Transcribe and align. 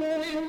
Well, 0.00 0.40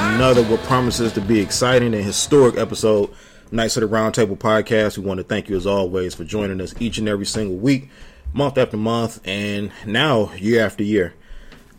another 0.00 0.42
what 0.44 0.62
promises 0.62 1.12
to 1.12 1.20
be 1.20 1.40
exciting 1.40 1.94
and 1.94 2.04
historic 2.04 2.56
episode, 2.56 3.10
Knights 3.50 3.76
of 3.76 3.82
the 3.82 3.94
Roundtable 3.94 4.36
podcast. 4.38 4.96
We 4.96 5.04
want 5.04 5.18
to 5.18 5.24
thank 5.24 5.48
you 5.48 5.56
as 5.56 5.66
always 5.66 6.14
for 6.14 6.24
joining 6.24 6.60
us 6.60 6.74
each 6.80 6.98
and 6.98 7.08
every 7.08 7.26
single 7.26 7.56
week, 7.56 7.90
month 8.32 8.56
after 8.56 8.76
month, 8.76 9.20
and 9.26 9.70
now 9.86 10.32
year 10.34 10.64
after 10.64 10.82
year. 10.82 11.14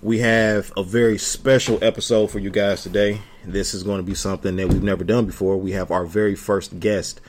We 0.01 0.19
have 0.19 0.71
a 0.77 0.83
very 0.83 1.17
special 1.17 1.83
episode 1.83 2.27
for 2.31 2.39
you 2.39 2.49
guys 2.49 2.83
today. 2.83 3.21
This 3.43 3.73
is 3.73 3.83
going 3.83 3.97
to 3.97 4.03
be 4.03 4.15
something 4.15 4.55
that 4.55 4.69
we've 4.69 4.83
never 4.83 5.03
done 5.03 5.25
before. 5.25 5.57
We 5.57 5.71
have 5.71 5.89
our 5.91 6.05
very 6.05 6.35
first 6.35 6.79
guest 6.79 7.21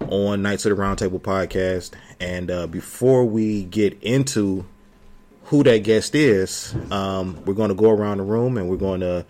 on 0.00 0.42
Knights 0.42 0.66
of 0.66 0.76
the 0.76 0.82
Roundtable 0.82 1.20
podcast, 1.20 1.92
and 2.20 2.50
uh, 2.50 2.66
before 2.66 3.24
we 3.24 3.64
get 3.64 4.02
into 4.02 4.66
who 5.44 5.62
that 5.64 5.78
guest 5.78 6.14
is, 6.14 6.74
um, 6.90 7.42
we're 7.44 7.54
going 7.54 7.68
to 7.68 7.74
go 7.74 7.90
around 7.90 8.18
the 8.18 8.24
room 8.24 8.56
and 8.56 8.68
we're 8.68 8.76
going 8.76 9.00
to, 9.00 9.24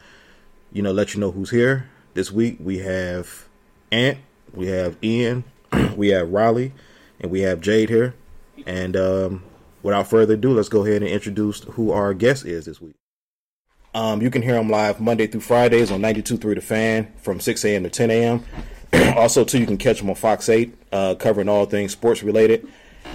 you 0.75 0.83
know, 0.83 0.92
let 0.92 1.14
you 1.14 1.20
know 1.20 1.30
who's 1.30 1.50
here. 1.50 1.89
This 2.12 2.30
week 2.30 2.58
we 2.61 2.78
have 2.78 3.48
Ant, 3.91 4.19
we 4.52 4.67
have 4.67 4.96
Ian, 5.02 5.45
we 5.96 6.08
have 6.08 6.30
Riley, 6.30 6.73
and 7.20 7.30
we 7.30 7.40
have 7.40 7.61
Jade 7.62 7.89
here. 7.89 8.14
And 8.67 8.96
um, 8.96 9.45
without 9.83 10.08
further 10.08 10.35
ado, 10.35 10.52
let's 10.52 10.68
go 10.68 10.85
ahead 10.85 11.02
and 11.02 11.11
introduce 11.11 11.61
who 11.61 11.92
our 11.92 12.12
guest 12.12 12.45
is 12.45 12.67
this 12.67 12.80
week. 12.80 12.96
Um, 13.95 14.20
you 14.20 14.30
can 14.30 14.42
hear 14.42 14.57
him 14.57 14.68
live 14.68 15.01
Monday 15.01 15.29
through 15.29 15.42
Fridays 15.42 15.92
on 15.92 16.01
92.3 16.02 16.57
The 16.57 16.61
Fan 16.61 17.12
from 17.18 17.39
6 17.39 17.64
a.m. 17.64 17.85
to 17.85 17.91
10 17.91 18.11
a.m. 18.11 18.45
also, 19.17 19.45
too, 19.45 19.61
you 19.61 19.67
can 19.67 19.79
catch 19.79 20.01
him 20.01 20.11
on 20.11 20.17
Fox 20.17 20.48
8, 20.48 20.74
uh, 20.91 21.14
covering 21.14 21.48
all 21.48 21.67
things 21.67 21.92
sports 21.92 22.24
related. 22.24 22.67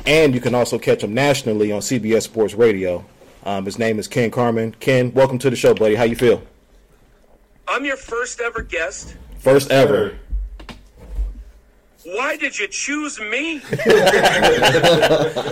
And 0.06 0.34
you 0.34 0.40
can 0.40 0.56
also 0.56 0.80
catch 0.80 1.04
him 1.04 1.14
nationally 1.14 1.74
on 1.74 1.82
CBS 1.82 2.22
Sports 2.22 2.54
Radio. 2.54 3.04
Um, 3.44 3.66
his 3.66 3.78
name 3.78 4.00
is 4.00 4.08
Ken 4.08 4.32
Carman. 4.32 4.74
Ken, 4.80 5.14
welcome 5.14 5.40
to 5.40 5.50
the 5.50 5.58
show, 5.58 5.74
buddy. 5.74 5.96
How 5.96 6.04
you 6.04 6.16
feel? 6.16 6.42
I'm 7.70 7.86
your 7.86 7.98
first 7.98 8.42
ever 8.42 8.64
guest. 8.64 9.16
First 9.38 9.70
ever. 9.70 10.18
Why 12.04 12.36
did 12.38 12.58
you 12.58 12.68
choose 12.68 13.20
me? 13.20 13.62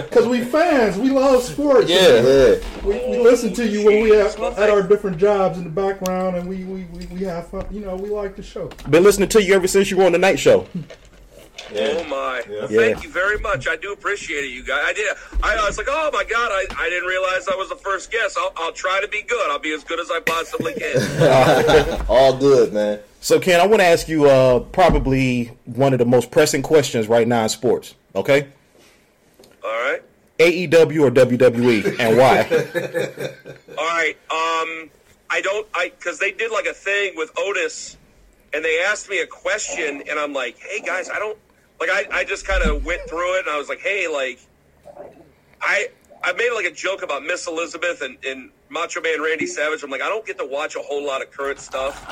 Because 0.07 0.27
we 0.27 0.44
fans, 0.44 0.97
we 0.97 1.09
love 1.11 1.44
sports. 1.44 1.89
Yeah. 1.89 2.56
We, 2.83 2.94
we 3.07 3.19
listen 3.19 3.53
to 3.53 3.67
you 3.67 3.85
when 3.85 4.01
we 4.01 4.09
have 4.11 4.39
at 4.39 4.69
our 4.69 4.81
different 4.81 5.17
jobs 5.17 5.57
in 5.57 5.66
the 5.66 5.69
background, 5.69 6.38
and 6.38 6.47
we, 6.47 6.63
we, 6.63 6.85
we, 6.85 7.06
we 7.07 7.22
have 7.23 7.47
fun. 7.47 7.67
You 7.69 7.81
know, 7.81 7.95
we 7.95 8.09
like 8.09 8.35
the 8.35 8.41
show. 8.41 8.69
Been 8.89 9.03
listening 9.03 9.29
to 9.29 9.44
you 9.44 9.53
ever 9.53 9.67
since 9.67 9.91
you 9.91 9.97
were 9.97 10.06
on 10.06 10.13
the 10.13 10.17
night 10.17 10.39
show. 10.39 10.66
Oh 11.75 12.03
my! 12.05 12.44
Well, 12.50 12.72
Yeah. 12.72 12.79
thank 12.79 13.03
you 13.03 13.09
very 13.09 13.38
much. 13.39 13.67
I 13.67 13.75
do 13.75 13.91
appreciate 13.94 14.44
it, 14.44 14.50
you 14.51 14.63
guys. 14.63 14.83
I 14.85 14.94
did. 14.94 15.07
I, 15.44 15.66
was 15.66 15.78
like, 15.78 15.88
oh 15.89 16.09
my 16.13 16.23
god, 16.23 16.50
I, 16.51 16.66
I 16.78 16.89
didn't 16.89 17.07
realize 17.07 17.47
I 17.47 17.55
was 17.55 17.69
the 17.69 17.75
first 17.75 18.11
guest. 18.11 18.38
I'll, 18.39 18.51
I'll 18.57 18.72
try 18.72 19.00
to 19.01 19.07
be 19.07 19.22
good. 19.23 19.51
I'll 19.51 19.59
be 19.59 19.73
as 19.73 19.83
good 19.83 20.00
as 20.00 20.09
I 20.11 20.19
possibly 20.22 20.73
can. 20.73 22.06
All 22.09 22.38
good, 22.38 22.73
man. 22.73 23.00
So, 23.22 23.39
Ken, 23.39 23.59
I 23.59 23.66
want 23.67 23.81
to 23.81 23.85
ask 23.88 24.07
you 24.07 24.29
uh, 24.29 24.59
probably 24.59 25.51
one 25.66 25.91
of 25.94 26.00
the 26.00 26.06
most 26.06 26.31
pressing 26.31 26.61
questions 26.61 27.07
right 27.07 27.27
now 27.27 27.44
in 27.44 27.50
sports. 27.50 27.95
Okay, 28.16 28.47
All 29.63 29.69
right. 29.72 30.01
AEW 30.39 31.01
or 31.01 31.11
WWE, 31.11 32.00
and 32.00 32.17
why? 32.17 32.44
All 33.77 33.88
right. 33.88 34.16
Um, 34.29 34.89
I 35.29 35.41
don't. 35.41 35.67
I 35.73 35.89
because 35.89 36.19
they 36.19 36.31
did 36.31 36.51
like 36.51 36.66
a 36.67 36.73
thing 36.73 37.13
with 37.16 37.31
Otis, 37.38 37.97
and 38.53 38.63
they 38.63 38.79
asked 38.81 39.09
me 39.09 39.19
a 39.19 39.27
question, 39.27 40.03
and 40.09 40.19
I'm 40.19 40.33
like, 40.33 40.57
hey 40.59 40.79
guys, 40.79 41.09
I 41.09 41.17
don't 41.19 41.38
like. 41.79 41.89
I 41.91 42.05
I 42.11 42.23
just 42.23 42.47
kind 42.47 42.63
of 42.63 42.85
went 42.85 43.01
through 43.09 43.38
it, 43.38 43.45
and 43.45 43.49
I 43.49 43.57
was 43.57 43.69
like, 43.69 43.79
hey, 43.79 44.07
like, 44.07 44.39
I 45.61 45.89
I 46.23 46.33
made 46.33 46.51
like 46.53 46.65
a 46.65 46.71
joke 46.71 47.03
about 47.03 47.23
Miss 47.23 47.47
Elizabeth 47.47 48.01
and, 48.01 48.17
and 48.25 48.49
Macho 48.69 49.01
Man 49.01 49.21
Randy 49.21 49.47
Savage. 49.47 49.83
I'm 49.83 49.89
like, 49.89 50.01
I 50.01 50.09
don't 50.09 50.25
get 50.25 50.38
to 50.39 50.45
watch 50.45 50.75
a 50.75 50.79
whole 50.79 51.05
lot 51.05 51.21
of 51.21 51.31
current 51.31 51.59
stuff. 51.59 52.03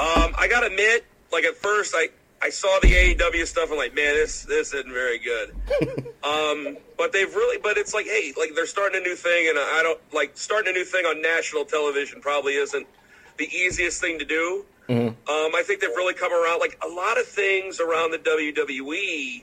Um, 0.00 0.34
I 0.38 0.46
gotta 0.48 0.66
admit, 0.66 1.04
like 1.32 1.44
at 1.44 1.56
first, 1.56 1.94
I 1.96 2.08
I 2.40 2.50
saw 2.50 2.78
the 2.80 2.88
AEW 2.88 3.46
stuff. 3.46 3.70
I'm 3.70 3.78
like, 3.78 3.94
man, 3.94 4.14
this 4.14 4.44
this 4.44 4.72
isn't 4.72 4.92
very 4.92 5.18
good. 5.18 5.50
um, 6.24 6.76
but 6.96 7.12
they've 7.12 7.32
really, 7.34 7.58
but 7.58 7.76
it's 7.76 7.94
like, 7.94 8.06
hey, 8.06 8.32
like 8.38 8.50
they're 8.54 8.66
starting 8.66 9.00
a 9.00 9.04
new 9.04 9.16
thing, 9.16 9.48
and 9.48 9.58
I 9.58 9.80
don't 9.82 10.00
like 10.12 10.36
starting 10.36 10.70
a 10.70 10.78
new 10.78 10.84
thing 10.84 11.04
on 11.04 11.20
national 11.20 11.64
television. 11.64 12.20
Probably 12.20 12.54
isn't 12.54 12.86
the 13.38 13.48
easiest 13.48 14.00
thing 14.00 14.18
to 14.18 14.24
do. 14.24 14.64
Um, 15.28 15.54
I 15.54 15.62
think 15.66 15.80
they've 15.80 15.90
really 15.90 16.14
come 16.14 16.32
around. 16.32 16.60
Like 16.60 16.78
a 16.84 16.88
lot 16.88 17.18
of 17.18 17.26
things 17.26 17.80
around 17.80 18.10
the 18.12 18.18
WWE, 18.18 19.42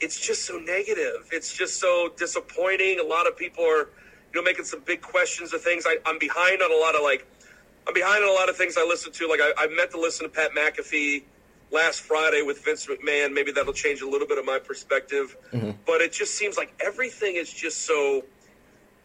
it's 0.00 0.18
just 0.20 0.44
so 0.46 0.58
negative. 0.58 1.28
It's 1.32 1.52
just 1.56 1.78
so 1.80 2.10
disappointing. 2.16 2.98
A 2.98 3.04
lot 3.04 3.26
of 3.26 3.36
people 3.36 3.64
are, 3.64 3.88
you 4.32 4.40
know, 4.40 4.42
making 4.42 4.64
some 4.64 4.80
big 4.80 5.02
questions 5.02 5.52
of 5.52 5.62
things. 5.62 5.84
I, 5.86 5.98
I'm 6.06 6.18
behind 6.18 6.62
on 6.62 6.72
a 6.72 6.76
lot 6.76 6.94
of 6.94 7.02
like, 7.02 7.26
I'm 7.86 7.94
behind 7.94 8.22
on 8.24 8.30
a 8.30 8.32
lot 8.32 8.48
of 8.48 8.56
things 8.56 8.76
I 8.78 8.84
listen 8.84 9.12
to. 9.12 9.28
Like 9.28 9.40
I, 9.42 9.52
I 9.58 9.66
meant 9.68 9.90
to 9.92 10.00
listen 10.00 10.24
to 10.24 10.30
Pat 10.34 10.52
McAfee 10.52 11.24
last 11.70 12.00
Friday 12.00 12.42
with 12.42 12.64
Vince 12.64 12.86
McMahon. 12.86 13.32
Maybe 13.32 13.52
that'll 13.52 13.72
change 13.74 14.00
a 14.00 14.08
little 14.08 14.26
bit 14.26 14.38
of 14.38 14.44
my 14.46 14.58
perspective. 14.58 15.36
But 15.86 16.00
it 16.00 16.12
just 16.12 16.34
seems 16.36 16.56
like 16.56 16.72
everything 16.84 17.36
is 17.36 17.52
just 17.52 17.82
so 17.82 18.24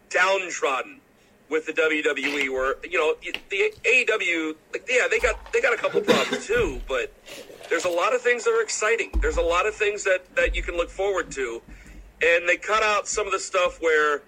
downtrodden 0.09 1.01
with 1.49 1.65
the 1.65 1.73
WWE. 1.73 2.51
Where 2.51 2.75
you 2.83 2.97
know 2.97 3.15
the 3.21 3.73
AEW, 3.83 4.55
like 4.73 4.87
yeah, 4.89 5.07
they 5.09 5.19
got 5.19 5.51
they 5.53 5.61
got 5.61 5.73
a 5.73 5.77
couple 5.77 6.01
problems 6.01 6.45
too, 6.45 6.81
but 6.87 7.11
there's 7.69 7.85
a 7.85 7.89
lot 7.89 8.13
of 8.13 8.21
things 8.21 8.43
that 8.45 8.51
are 8.51 8.61
exciting. 8.61 9.11
There's 9.21 9.37
a 9.37 9.41
lot 9.41 9.67
of 9.67 9.75
things 9.75 10.03
that 10.03 10.35
that 10.35 10.55
you 10.55 10.63
can 10.63 10.75
look 10.75 10.89
forward 10.89 11.31
to, 11.31 11.61
and 12.21 12.47
they 12.47 12.57
cut 12.57 12.83
out 12.83 13.07
some 13.07 13.25
of 13.25 13.33
the 13.33 13.39
stuff 13.39 13.81
where 13.81 14.21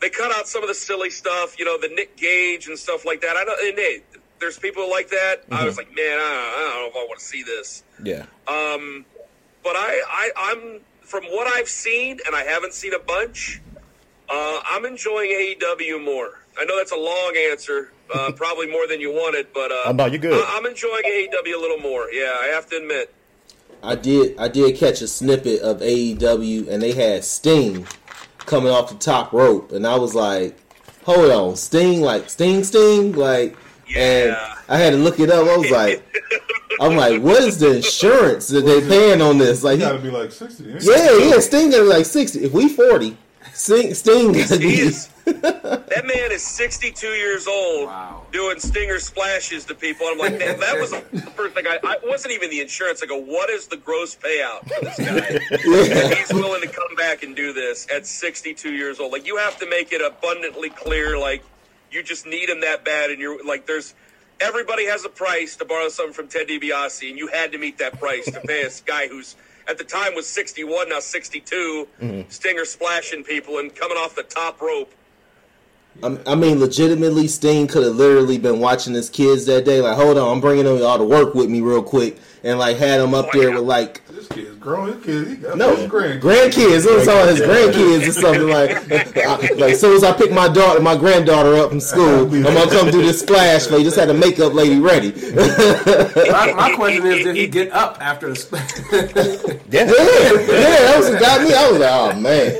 they 0.00 0.10
cut 0.10 0.32
out 0.32 0.48
some 0.48 0.62
of 0.62 0.68
the 0.68 0.74
silly 0.74 1.10
stuff, 1.10 1.58
you 1.58 1.64
know, 1.64 1.78
the 1.80 1.88
Nick 1.88 2.16
Gage 2.16 2.66
and 2.66 2.76
stuff 2.76 3.06
like 3.06 3.20
that. 3.20 3.36
I 3.36 3.44
know, 3.44 3.54
and 3.62 3.78
hey, 3.78 4.02
there's 4.40 4.58
people 4.58 4.90
like 4.90 5.08
that. 5.10 5.44
I 5.50 5.64
was 5.64 5.76
like, 5.76 5.88
man, 5.94 5.96
I 5.96 6.18
don't, 6.18 6.18
I 6.18 6.70
don't 6.70 6.82
know 6.82 6.88
if 6.88 6.96
I 6.96 7.06
want 7.06 7.20
to 7.20 7.24
see 7.24 7.44
this. 7.44 7.84
Yeah. 8.02 8.26
Um, 8.48 9.06
but 9.62 9.76
I, 9.76 10.02
I, 10.08 10.30
I'm 10.36 10.80
from 11.02 11.24
what 11.26 11.46
I've 11.46 11.68
seen, 11.68 12.18
and 12.26 12.34
I 12.34 12.42
haven't 12.42 12.74
seen 12.74 12.92
a 12.92 12.98
bunch. 12.98 13.62
Uh, 14.32 14.60
I'm 14.70 14.84
enjoying 14.86 15.30
AEW 15.30 16.02
more. 16.04 16.40
I 16.58 16.64
know 16.64 16.76
that's 16.78 16.92
a 16.92 16.96
long 16.96 17.34
answer, 17.50 17.92
uh, 18.14 18.32
probably 18.36 18.70
more 18.70 18.86
than 18.86 19.00
you 19.00 19.10
wanted, 19.12 19.48
but 19.52 19.70
uh, 19.70 19.76
Oh, 19.86 19.92
no, 19.94 20.06
you're 20.06 20.18
good. 20.18 20.32
I, 20.32 20.56
I'm 20.56 20.64
enjoying 20.66 21.02
AEW 21.04 21.54
a 21.56 21.60
little 21.60 21.78
more. 21.78 22.10
Yeah, 22.12 22.32
I 22.40 22.46
have 22.46 22.66
to 22.70 22.76
admit. 22.76 23.12
I 23.82 23.94
did 23.96 24.38
I 24.38 24.46
did 24.48 24.76
catch 24.76 25.02
a 25.02 25.08
snippet 25.08 25.60
of 25.60 25.80
AEW 25.80 26.68
and 26.68 26.80
they 26.80 26.92
had 26.92 27.24
Sting 27.24 27.84
coming 28.38 28.70
off 28.70 28.88
the 28.90 28.94
top 28.96 29.32
rope, 29.32 29.72
and 29.72 29.84
I 29.86 29.96
was 29.96 30.14
like, 30.14 30.56
"Hold 31.04 31.30
on, 31.32 31.56
Sting, 31.56 32.00
like 32.00 32.30
Sting, 32.30 32.62
Sting, 32.64 33.12
like." 33.12 33.56
And 33.96 34.30
Yeah. 34.30 34.54
I 34.68 34.78
had 34.78 34.90
to 34.90 34.96
look 34.98 35.18
it 35.20 35.30
up. 35.30 35.46
I 35.48 35.56
was 35.56 35.70
like, 35.70 36.00
"I'm 36.80 36.94
like, 36.96 37.20
what 37.22 37.42
is 37.42 37.58
the 37.58 37.76
insurance 37.76 38.46
that 38.48 38.64
they 38.64 38.80
paying 38.82 39.20
on 39.20 39.38
this?" 39.38 39.64
Like, 39.64 39.80
You 39.80 39.86
he, 39.86 39.90
gotta 39.90 40.02
be 40.02 40.10
like 40.10 40.30
sixty. 40.30 40.64
yeah, 40.80 41.18
yeah, 41.18 41.40
Sting 41.40 41.70
got 41.72 41.84
like 41.84 42.06
sixty. 42.06 42.44
If 42.44 42.52
we 42.52 42.68
forty, 42.68 43.16
Sting, 43.62 43.94
Sting 43.94 44.32
got 44.32 44.60
He 44.60 44.80
is. 44.80 45.06
that 45.24 46.02
man 46.04 46.32
is 46.32 46.42
62 46.42 47.06
years 47.06 47.46
old 47.46 47.86
Wow. 47.86 48.26
doing 48.32 48.58
stinger 48.58 48.98
splashes 48.98 49.64
to 49.66 49.74
people. 49.76 50.08
I'm 50.08 50.18
like, 50.18 50.36
that, 50.40 50.58
that 50.58 50.80
was 50.80 50.90
the 50.90 51.00
first 51.36 51.54
thing 51.54 51.66
I, 51.68 51.78
I 51.84 51.96
wasn't 52.02 52.34
even 52.34 52.50
the 52.50 52.60
insurance. 52.60 53.04
I 53.04 53.06
go, 53.06 53.18
what 53.18 53.50
is 53.50 53.68
the 53.68 53.76
gross 53.76 54.16
payout 54.16 54.62
for 54.68 54.84
this 54.84 54.98
guy? 54.98 55.20
that 56.00 56.14
he's 56.18 56.32
willing 56.36 56.60
to 56.62 56.66
come 56.66 56.96
back 56.96 57.22
and 57.22 57.36
do 57.36 57.52
this 57.52 57.86
at 57.94 58.04
62 58.04 58.72
years 58.72 58.98
old. 58.98 59.12
Like, 59.12 59.28
you 59.28 59.36
have 59.36 59.56
to 59.60 59.70
make 59.70 59.92
it 59.92 60.00
abundantly 60.00 60.70
clear, 60.70 61.16
like, 61.16 61.44
you 61.92 62.02
just 62.02 62.26
need 62.26 62.48
him 62.48 62.62
that 62.62 62.84
bad, 62.84 63.10
and 63.10 63.20
you're 63.20 63.44
like, 63.44 63.66
there's 63.66 63.94
everybody 64.40 64.86
has 64.86 65.04
a 65.04 65.08
price 65.08 65.54
to 65.58 65.64
borrow 65.64 65.88
something 65.88 66.12
from 66.14 66.26
Ted 66.26 66.48
DiBiase, 66.48 67.08
and 67.08 67.16
you 67.16 67.28
had 67.28 67.52
to 67.52 67.58
meet 67.58 67.78
that 67.78 68.00
price 68.00 68.24
to 68.24 68.40
pay 68.40 68.62
a 68.62 68.70
guy 68.84 69.06
who's 69.06 69.36
at 69.68 69.78
the 69.78 69.84
time 69.84 70.14
was 70.14 70.28
61, 70.28 70.88
now 70.88 71.00
62, 71.00 71.88
mm-hmm. 72.00 72.28
stinger 72.28 72.64
splashing 72.64 73.24
people 73.24 73.58
and 73.58 73.74
coming 73.74 73.96
off 73.96 74.14
the 74.14 74.22
top 74.22 74.60
rope. 74.60 74.92
I 76.02 76.18
I 76.26 76.34
mean, 76.34 76.58
legitimately, 76.58 77.28
Sting 77.28 77.66
could 77.66 77.84
have 77.84 77.96
literally 77.96 78.38
been 78.38 78.60
watching 78.60 78.94
his 78.94 79.10
kids 79.10 79.44
that 79.46 79.64
day. 79.64 79.80
Like, 79.80 79.96
hold 79.96 80.16
on, 80.16 80.32
I'm 80.32 80.40
bringing 80.40 80.64
them 80.64 80.82
all 80.82 80.98
to 80.98 81.04
work 81.04 81.34
with 81.34 81.50
me 81.50 81.60
real 81.60 81.82
quick, 81.82 82.18
and 82.44 82.58
like 82.58 82.76
had 82.76 83.00
him 83.00 83.14
up 83.14 83.30
there 83.32 83.50
with 83.52 83.62
like 83.64 84.04
This 84.08 84.26
kid's 84.28 84.56
grown. 84.56 84.90
This 84.90 85.04
kid, 85.04 85.28
he 85.28 85.36
got 85.36 85.56
no 85.56 85.74
his 85.76 85.88
grand. 85.88 86.20
grandkids. 86.22 86.84
It 86.86 86.94
was 86.94 87.08
all 87.08 87.26
his 87.26 87.40
grandkids 87.40 88.08
or 88.08 88.12
something 88.12 88.48
like. 88.48 88.70
I- 89.16 89.54
like, 89.56 89.72
as 89.74 89.80
soon 89.80 89.94
as 89.96 90.04
I 90.04 90.12
pick 90.12 90.32
my 90.32 90.48
daughter, 90.48 90.80
my 90.80 90.96
granddaughter 90.96 91.54
up 91.56 91.70
from 91.70 91.80
school, 91.80 92.24
I'm 92.34 92.42
gonna 92.42 92.70
come 92.70 92.90
do 92.90 93.02
this 93.02 93.20
splash. 93.20 93.66
They 93.66 93.82
just 93.82 93.96
had 93.96 94.10
a 94.10 94.14
makeup 94.14 94.54
lady 94.54 94.78
ready. 94.80 95.12
My, 95.12 96.52
my 96.56 96.72
question 96.74 97.06
is, 97.06 97.24
did 97.24 97.36
he 97.36 97.46
get 97.46 97.70
up 97.72 97.98
after 98.00 98.30
the? 98.30 98.36
sp- 98.36 98.54
yeah, 99.70 99.84
yeah, 99.86 99.86
that 99.86 100.94
was 100.98 101.10
what 101.10 101.20
got 101.20 101.42
me. 101.42 101.54
I 101.54 101.70
was 101.70 101.78
like, 101.78 101.92
oh 101.92 102.20
man. 102.20 102.52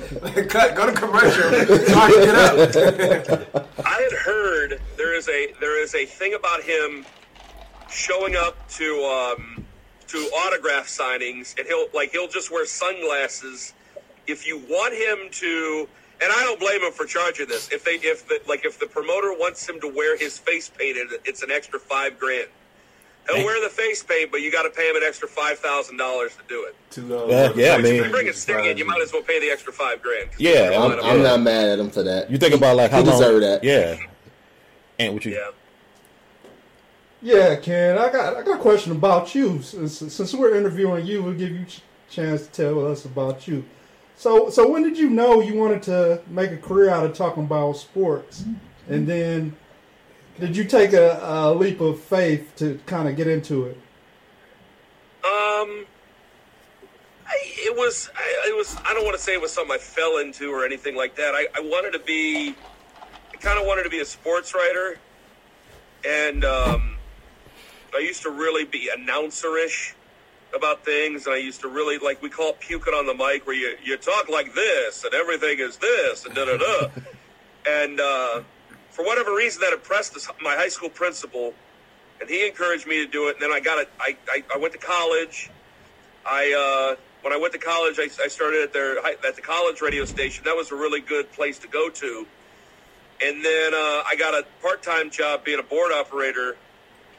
Cut. 0.48 0.74
Go 0.76 0.86
to 0.86 0.92
commercial. 0.92 1.50
So 1.50 1.94
I 1.98 2.10
get 2.10 2.34
up. 2.34 3.66
I 3.84 4.00
had 4.02 4.12
heard 4.12 4.80
there 4.96 5.14
is 5.14 5.28
a 5.28 5.52
there 5.60 5.82
is 5.82 5.94
a 5.94 6.06
thing 6.06 6.34
about 6.34 6.62
him 6.62 7.04
showing 7.90 8.36
up 8.36 8.68
to 8.70 9.02
um, 9.04 9.64
to 10.08 10.18
autograph 10.18 10.86
signings, 10.86 11.56
and 11.58 11.66
he'll 11.66 11.86
like 11.94 12.10
he'll 12.12 12.28
just 12.28 12.50
wear 12.50 12.66
sunglasses. 12.66 13.72
If 14.26 14.46
you 14.46 14.58
want 14.58 14.94
him 14.94 15.30
to, 15.32 15.88
and 16.22 16.32
I 16.32 16.42
don't 16.44 16.60
blame 16.60 16.82
him 16.82 16.92
for 16.92 17.04
charging 17.06 17.48
this. 17.48 17.70
If 17.72 17.84
they 17.84 17.92
if 17.94 18.26
the 18.28 18.40
like 18.48 18.64
if 18.64 18.78
the 18.78 18.86
promoter 18.86 19.32
wants 19.32 19.68
him 19.68 19.80
to 19.80 19.88
wear 19.88 20.16
his 20.16 20.38
face 20.38 20.70
painted, 20.70 21.08
it's 21.24 21.42
an 21.42 21.50
extra 21.50 21.78
five 21.80 22.18
grand. 22.18 22.48
He'll 23.32 23.44
wear 23.44 23.62
the 23.62 23.68
face 23.68 24.02
paint, 24.02 24.32
but 24.32 24.40
you 24.40 24.50
got 24.50 24.62
to 24.62 24.70
pay 24.70 24.88
him 24.90 24.96
an 24.96 25.02
extra 25.06 25.28
five 25.28 25.58
thousand 25.58 25.98
dollars 25.98 26.32
to 26.36 26.42
do 26.48 26.64
it. 26.66 26.74
To, 26.92 27.00
uh, 27.16 27.26
Yeah, 27.28 27.52
yeah, 27.54 27.72
I 27.74 27.76
If 27.76 27.82
mean- 27.84 27.94
you 28.02 28.10
bring 28.10 28.28
a 28.28 28.32
sting 28.32 28.64
in, 28.64 28.76
you 28.78 28.84
might 28.84 29.00
as 29.02 29.12
well 29.12 29.22
pay 29.22 29.38
the 29.38 29.50
extra 29.50 29.72
five 29.72 30.02
grand. 30.02 30.30
'cause 30.32 30.40
Yeah, 30.40 30.64
you 30.64 30.70
don't 30.70 30.92
I'm, 30.98 31.04
I'm 31.04 31.22
not 31.22 31.40
mad 31.40 31.68
at 31.68 31.78
him 31.78 31.90
for 31.90 32.02
that. 32.02 32.30
You 32.30 32.38
think 32.38 32.54
about 32.54 32.76
like 32.76 32.90
how 32.90 33.02
he 33.02 33.08
long? 33.08 33.20
deserved 33.20 33.44
that. 33.44 33.62
Yeah. 33.62 33.98
And 34.98 35.14
what 35.14 35.24
you? 35.24 35.32
Yeah. 35.32 35.50
Yeah, 37.22 37.56
Ken, 37.56 37.98
I 37.98 38.10
got 38.10 38.36
I 38.36 38.42
got 38.42 38.58
a 38.58 38.62
question 38.62 38.92
about 38.92 39.34
you. 39.34 39.60
Since, 39.60 40.12
since 40.12 40.34
we're 40.34 40.56
interviewing 40.56 41.06
you, 41.06 41.22
we'll 41.22 41.34
give 41.34 41.50
you 41.50 41.66
a 41.66 42.12
chance 42.12 42.46
to 42.46 42.50
tell 42.50 42.86
us 42.86 43.04
about 43.04 43.46
you. 43.46 43.64
So, 44.16 44.48
so 44.50 44.68
when 44.68 44.82
did 44.82 44.98
you 44.98 45.10
know 45.10 45.40
you 45.40 45.54
wanted 45.54 45.82
to 45.84 46.22
make 46.28 46.50
a 46.50 46.56
career 46.56 46.90
out 46.90 47.04
of 47.04 47.14
talking 47.14 47.44
about 47.44 47.76
sports? 47.76 48.44
And 48.88 49.06
then, 49.06 49.56
did 50.38 50.56
you 50.56 50.64
take 50.64 50.92
a, 50.94 51.18
a 51.22 51.54
leap 51.54 51.80
of 51.80 52.00
faith 52.00 52.54
to 52.56 52.80
kind 52.86 53.08
of 53.08 53.16
get 53.16 53.26
into 53.26 53.66
it? 53.66 53.76
Um, 55.22 55.86
I, 57.26 57.36
it 57.42 57.76
was, 57.76 58.10
I, 58.16 58.48
it 58.48 58.56
was. 58.56 58.76
I 58.84 58.94
don't 58.94 59.04
want 59.04 59.16
to 59.16 59.22
say 59.22 59.34
it 59.34 59.40
was 59.40 59.52
something 59.52 59.74
I 59.74 59.78
fell 59.78 60.18
into 60.18 60.50
or 60.50 60.64
anything 60.64 60.96
like 60.96 61.16
that. 61.16 61.34
I, 61.34 61.48
I 61.54 61.60
wanted 61.60 61.92
to 61.92 61.98
be, 61.98 62.54
I 63.32 63.36
kind 63.36 63.58
of 63.58 63.66
wanted 63.66 63.82
to 63.82 63.90
be 63.90 64.00
a 64.00 64.06
sports 64.06 64.54
writer, 64.54 64.98
and 66.06 66.44
um, 66.44 66.96
I 67.94 68.00
used 68.00 68.22
to 68.22 68.30
really 68.30 68.64
be 68.64 68.90
announcerish 68.96 69.94
about 70.54 70.84
things, 70.84 71.26
and 71.26 71.34
I 71.34 71.38
used 71.38 71.60
to 71.62 71.68
really 71.68 71.98
like 71.98 72.22
we 72.22 72.28
call 72.30 72.50
it 72.50 72.60
puking 72.60 72.94
on 72.94 73.06
the 73.06 73.14
mic, 73.14 73.46
where 73.46 73.56
you 73.56 73.76
you 73.82 73.96
talk 73.96 74.28
like 74.28 74.54
this, 74.54 75.04
and 75.04 75.14
everything 75.14 75.58
is 75.60 75.76
this, 75.78 76.24
and 76.24 76.34
da 76.34 76.44
da 76.44 76.56
da, 76.56 76.88
and 77.68 78.00
uh, 78.00 78.42
for 78.90 79.04
whatever 79.04 79.34
reason 79.34 79.60
that 79.62 79.72
impressed 79.72 80.16
us, 80.16 80.28
my 80.40 80.54
high 80.54 80.68
school 80.68 80.90
principal 80.90 81.54
and 82.20 82.28
he 82.28 82.46
encouraged 82.46 82.86
me 82.86 83.04
to 83.04 83.10
do 83.10 83.28
it. 83.28 83.36
And 83.36 83.42
then 83.42 83.52
I 83.52 83.60
got 83.60 83.78
it. 83.78 83.88
I, 83.98 84.16
I, 84.28 84.42
I 84.54 84.58
went 84.58 84.72
to 84.74 84.78
college. 84.78 85.50
I 86.26 86.92
uh, 86.92 87.00
when 87.22 87.32
I 87.32 87.36
went 87.36 87.52
to 87.54 87.58
college, 87.58 87.98
I, 87.98 88.08
I 88.22 88.28
started 88.28 88.62
at 88.62 88.72
their 88.72 88.98
at 89.04 89.34
the 89.34 89.42
college 89.42 89.80
radio 89.80 90.04
station. 90.04 90.44
That 90.44 90.56
was 90.56 90.70
a 90.70 90.74
really 90.74 91.00
good 91.00 91.32
place 91.32 91.58
to 91.60 91.68
go 91.68 91.88
to. 91.88 92.26
And 93.22 93.44
then 93.44 93.74
uh, 93.74 94.02
I 94.06 94.16
got 94.18 94.34
a 94.34 94.44
part 94.62 94.82
time 94.82 95.10
job 95.10 95.44
being 95.44 95.58
a 95.58 95.62
board 95.62 95.92
operator 95.92 96.56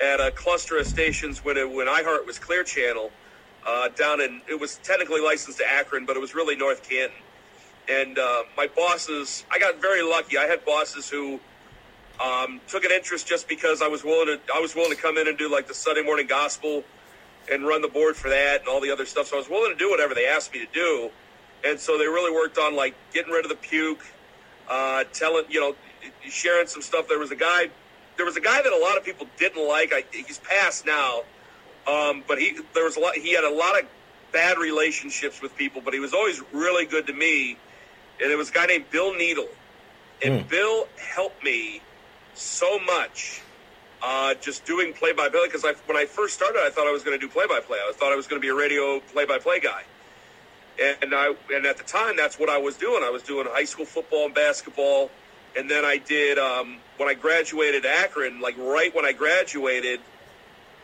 at 0.01 0.19
a 0.19 0.31
cluster 0.31 0.77
of 0.77 0.87
stations 0.87 1.43
when 1.43 1.57
it, 1.57 1.69
when 1.69 1.87
iHeart 1.87 2.25
was 2.25 2.39
Clear 2.39 2.63
Channel 2.63 3.11
uh, 3.67 3.89
down 3.89 4.21
in. 4.21 4.41
It 4.49 4.59
was 4.59 4.77
technically 4.83 5.21
licensed 5.21 5.59
to 5.59 5.71
Akron, 5.71 6.05
but 6.05 6.15
it 6.15 6.19
was 6.19 6.33
really 6.33 6.55
North 6.55 6.87
Canton. 6.87 7.17
And 7.89 8.17
uh, 8.17 8.43
my 8.57 8.67
bosses, 8.67 9.45
I 9.51 9.59
got 9.59 9.81
very 9.81 10.01
lucky. 10.01 10.37
I 10.37 10.45
had 10.45 10.63
bosses 10.65 11.09
who 11.09 11.39
um, 12.23 12.61
took 12.67 12.83
an 12.83 12.91
interest 12.91 13.27
just 13.27 13.47
because 13.47 13.81
I 13.81 13.87
was 13.87 14.03
willing 14.03 14.27
to 14.27 14.53
I 14.53 14.59
was 14.59 14.75
willing 14.75 14.95
to 14.95 15.01
come 15.01 15.17
in 15.17 15.27
and 15.27 15.37
do 15.37 15.51
like 15.51 15.67
the 15.67 15.73
Sunday 15.73 16.03
morning 16.03 16.27
gospel 16.27 16.83
and 17.51 17.65
run 17.65 17.81
the 17.81 17.87
board 17.87 18.15
for 18.15 18.29
that 18.29 18.59
and 18.59 18.69
all 18.69 18.79
the 18.81 18.91
other 18.91 19.05
stuff. 19.05 19.27
So 19.27 19.35
I 19.35 19.39
was 19.39 19.49
willing 19.49 19.71
to 19.71 19.77
do 19.77 19.89
whatever 19.89 20.13
they 20.13 20.27
asked 20.27 20.53
me 20.53 20.59
to 20.59 20.71
do. 20.71 21.09
And 21.65 21.79
so 21.79 21.97
they 21.97 22.05
really 22.05 22.31
worked 22.33 22.57
on 22.57 22.75
like 22.75 22.95
getting 23.13 23.31
rid 23.31 23.45
of 23.45 23.49
the 23.49 23.57
puke, 23.57 24.05
uh, 24.69 25.03
telling 25.13 25.45
you 25.49 25.59
know, 25.59 25.75
sharing 26.29 26.67
some 26.67 26.81
stuff. 26.81 27.07
There 27.07 27.19
was 27.19 27.31
a 27.31 27.35
guy, 27.35 27.69
there 28.17 28.25
was 28.25 28.37
a 28.37 28.41
guy 28.41 28.61
that 28.61 28.71
a 28.71 28.77
lot 28.77 28.97
of 28.97 29.03
people 29.03 29.27
didn't 29.37 29.67
like. 29.67 29.93
I, 29.93 30.03
he's 30.11 30.39
passed 30.39 30.85
now, 30.85 31.23
um, 31.87 32.23
but 32.27 32.39
he 32.39 32.57
there 32.73 32.83
was 32.83 32.97
a 32.97 32.99
lot. 32.99 33.15
He 33.15 33.33
had 33.33 33.43
a 33.43 33.53
lot 33.53 33.79
of 33.79 33.87
bad 34.31 34.57
relationships 34.57 35.41
with 35.41 35.55
people, 35.55 35.81
but 35.83 35.93
he 35.93 35.99
was 35.99 36.13
always 36.13 36.41
really 36.53 36.85
good 36.85 37.07
to 37.07 37.13
me. 37.13 37.57
And 38.21 38.31
it 38.31 38.37
was 38.37 38.49
a 38.49 38.53
guy 38.53 38.65
named 38.67 38.85
Bill 38.91 39.15
Needle, 39.15 39.47
and 40.23 40.47
Bill 40.47 40.87
helped 40.97 41.43
me 41.43 41.81
so 42.35 42.79
much 42.79 43.41
uh, 44.01 44.33
just 44.35 44.65
doing 44.65 44.93
play 44.93 45.13
by 45.13 45.29
play 45.29 45.41
because 45.45 45.65
I, 45.65 45.73
when 45.85 45.97
I 45.97 46.05
first 46.05 46.33
started, 46.33 46.59
I 46.59 46.69
thought 46.69 46.87
I 46.87 46.91
was 46.91 47.03
going 47.03 47.19
to 47.19 47.25
do 47.25 47.31
play 47.31 47.45
by 47.47 47.59
play. 47.59 47.77
I 47.77 47.91
thought 47.93 48.11
I 48.11 48.15
was 48.15 48.27
going 48.27 48.41
to 48.41 48.45
be 48.45 48.49
a 48.49 48.55
radio 48.55 48.99
play 48.99 49.25
by 49.25 49.37
play 49.37 49.59
guy, 49.59 49.83
and 51.01 51.13
I 51.13 51.33
and 51.53 51.65
at 51.65 51.77
the 51.77 51.83
time 51.83 52.15
that's 52.15 52.39
what 52.39 52.49
I 52.49 52.57
was 52.57 52.75
doing. 52.77 53.03
I 53.03 53.09
was 53.09 53.23
doing 53.23 53.47
high 53.49 53.65
school 53.65 53.85
football 53.85 54.25
and 54.25 54.33
basketball, 54.33 55.11
and 55.57 55.69
then 55.69 55.85
I 55.85 55.97
did 55.97 56.37
um, 56.37 56.77
when 57.01 57.09
I 57.09 57.15
graduated 57.15 57.83
Akron. 57.83 58.41
Like 58.41 58.55
right 58.59 58.93
when 58.93 59.05
I 59.05 59.11
graduated, 59.11 60.01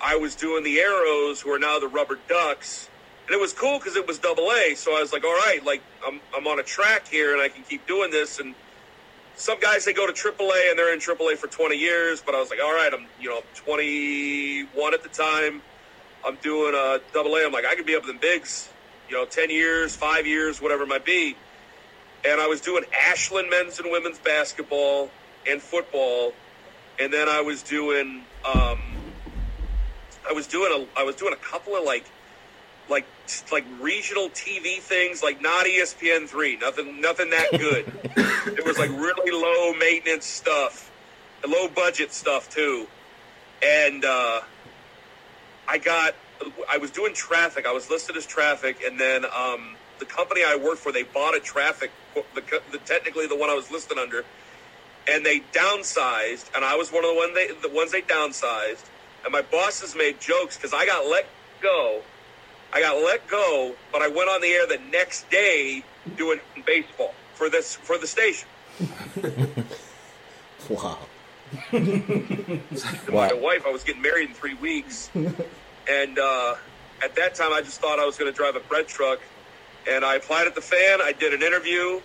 I 0.02 0.16
was 0.16 0.34
doing 0.34 0.64
the 0.64 0.78
Aeros, 0.78 1.42
who 1.42 1.52
are 1.52 1.60
now 1.60 1.78
the 1.78 1.88
Rubber 1.88 2.18
Ducks. 2.28 2.90
And 3.28 3.36
it 3.36 3.40
was 3.40 3.54
cool 3.54 3.78
because 3.78 3.96
it 3.96 4.08
was 4.08 4.18
double 4.18 4.52
A. 4.52 4.74
So 4.74 4.98
I 4.98 5.02
was 5.02 5.14
like, 5.14 5.24
all 5.24 5.36
right, 5.36 5.64
like 5.64 5.84
I'm, 6.08 6.20
I'm 6.36 6.48
on 6.48 6.60
a 6.60 6.64
track 6.64 7.08
here 7.08 7.34
and 7.34 7.42
I 7.42 7.50
can 7.50 7.62
keep 7.62 7.86
doing 7.86 8.10
this. 8.10 8.40
And 8.40 8.56
some 9.36 9.60
guys 9.60 9.86
they 9.86 9.94
go 9.94 10.12
to 10.12 10.14
AAA 10.14 10.72
and 10.72 10.80
they're 10.80 10.92
in 10.92 11.00
AAA 11.00 11.38
for 11.38 11.46
20 11.46 11.76
years, 11.76 12.20
but 12.26 12.34
I 12.34 12.40
was 12.40 12.50
like, 12.50 12.60
all 12.64 12.74
right, 12.74 12.92
I'm 12.92 13.06
you 13.22 13.30
know 13.30 13.42
21 13.54 14.96
at 14.96 15.04
the 15.04 15.10
time. 15.10 15.62
I'm 16.26 16.38
doing 16.38 16.74
a 16.74 17.00
double 17.14 17.36
A. 17.36 17.46
I'm 17.46 17.52
like, 17.52 17.66
I 17.66 17.76
could 17.76 17.86
be 17.86 17.96
up 17.96 18.02
in 18.02 18.16
the 18.16 18.20
bigs, 18.20 18.70
you 19.08 19.16
know, 19.16 19.26
10 19.26 19.52
years, 19.52 19.96
five 19.96 20.26
years, 20.26 20.60
whatever 20.60 20.82
it 20.82 20.90
might 20.90 21.06
be. 21.06 21.36
And 22.26 22.42
I 22.42 22.48
was 22.48 22.60
doing 22.60 22.86
Ashland 23.08 23.52
men's 23.52 23.78
and 23.78 23.92
women's 23.92 24.18
basketball 24.18 25.12
and 25.50 25.62
football, 25.62 26.34
and 27.00 27.12
then 27.12 27.28
I 27.30 27.42
was 27.42 27.64
doing 27.64 28.24
um, 28.46 28.80
I 30.30 30.34
was 30.34 30.48
doing 30.48 30.72
a 30.96 31.00
I 31.00 31.04
was 31.04 31.16
doing 31.16 31.34
a 31.34 31.38
couple 31.38 31.76
of 31.76 31.84
like 31.84 32.06
like 32.90 33.06
like 33.52 33.66
regional 33.82 34.30
TV 34.30 34.80
things, 34.80 35.24
like 35.24 35.42
not 35.42 35.66
ESPN 35.66 36.28
three, 36.28 36.58
nothing 36.58 37.02
nothing 37.02 37.30
that 37.32 37.52
good. 37.52 37.86
it 38.58 38.66
was 38.66 38.78
like 38.78 38.90
really 38.90 39.32
low 39.32 39.74
maintenance 39.78 40.26
stuff, 40.26 40.92
low 41.48 41.68
budget 41.68 42.14
stuff 42.14 42.50
too, 42.50 42.88
and 43.64 44.06
uh, 44.06 44.42
I 45.68 45.78
got 45.78 46.16
I 46.70 46.78
was 46.78 46.92
doing 46.92 47.14
traffic. 47.14 47.66
I 47.66 47.72
was 47.72 47.90
listed 47.90 48.16
as 48.18 48.26
traffic, 48.26 48.78
and 48.86 49.00
then 49.00 49.26
um, 49.26 49.76
the 50.00 50.06
company 50.06 50.42
I 50.46 50.56
worked 50.56 50.80
for 50.80 50.92
they 50.92 51.04
bought 51.04 51.36
a 51.36 51.40
traffic 51.40 51.92
the, 52.34 52.62
the 52.72 52.78
technically 52.80 53.28
the 53.28 53.36
one 53.36 53.50
I 53.50 53.54
was 53.54 53.72
listed 53.72 53.98
under, 53.98 54.24
and 55.10 55.26
they 55.26 55.40
downsized, 55.54 56.54
and 56.56 56.66
I 56.66 56.76
was 56.76 56.92
one 56.92 57.04
of 57.04 57.12
the 57.12 57.16
one 57.16 57.34
they 57.34 57.48
the 57.48 57.74
ones 57.74 57.92
they 57.92 58.02
downsized, 58.02 58.86
and 59.24 59.32
my 59.32 59.42
bosses 59.42 59.96
made 59.96 60.20
jokes 60.20 60.58
because 60.58 60.74
I 60.74 60.86
got 60.86 61.08
let 61.08 61.28
go 61.62 62.02
I 62.74 62.82
got 62.82 63.04
let 63.04 63.28
go, 63.28 63.74
but 63.92 64.02
I 64.02 64.08
went 64.08 64.30
on 64.30 64.42
the 64.42 64.50
air 64.50 64.68
the 64.68 64.80
next 64.92 65.30
day 65.30 65.84
doing 66.16 66.40
baseball 66.66 67.14
for 67.34 67.50
this 67.50 67.76
for 67.76 67.98
the 67.98 68.08
station. 68.08 68.48
Wow. 70.70 70.98
my 71.72 73.32
wife. 73.32 73.64
I 73.66 73.70
was 73.72 73.82
getting 73.86 74.02
married 74.02 74.28
in 74.28 74.36
three 74.36 74.56
weeks, 74.56 75.10
and 75.16 76.20
uh, 76.20 76.56
at 77.02 77.16
that 77.16 77.36
time, 77.36 77.54
I 77.54 77.62
just 77.62 77.80
thought 77.80 78.00
I 78.00 78.06
was 78.06 78.18
going 78.18 78.30
to 78.30 78.36
drive 78.36 78.58
a 78.58 78.60
bread 78.60 78.86
truck. 78.86 79.20
And 79.90 80.04
I 80.04 80.16
applied 80.16 80.46
at 80.46 80.56
the 80.56 80.62
fan. 80.62 81.00
I 81.02 81.14
did 81.14 81.34
an 81.34 81.42
interview. 81.42 82.02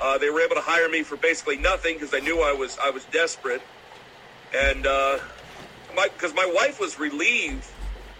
Uh, 0.00 0.18
they 0.18 0.30
were 0.30 0.40
able 0.40 0.54
to 0.54 0.62
hire 0.62 0.88
me 0.88 1.02
for 1.02 1.16
basically 1.16 1.58
nothing 1.58 1.94
because 1.94 2.10
they 2.10 2.20
knew 2.20 2.40
I 2.40 2.52
was 2.52 2.78
I 2.82 2.90
was 2.90 3.04
desperate. 3.06 3.62
And 4.54 4.86
uh, 4.86 5.18
my 5.94 6.08
because 6.08 6.34
my 6.34 6.50
wife 6.54 6.80
was 6.80 6.98
relieved 6.98 7.66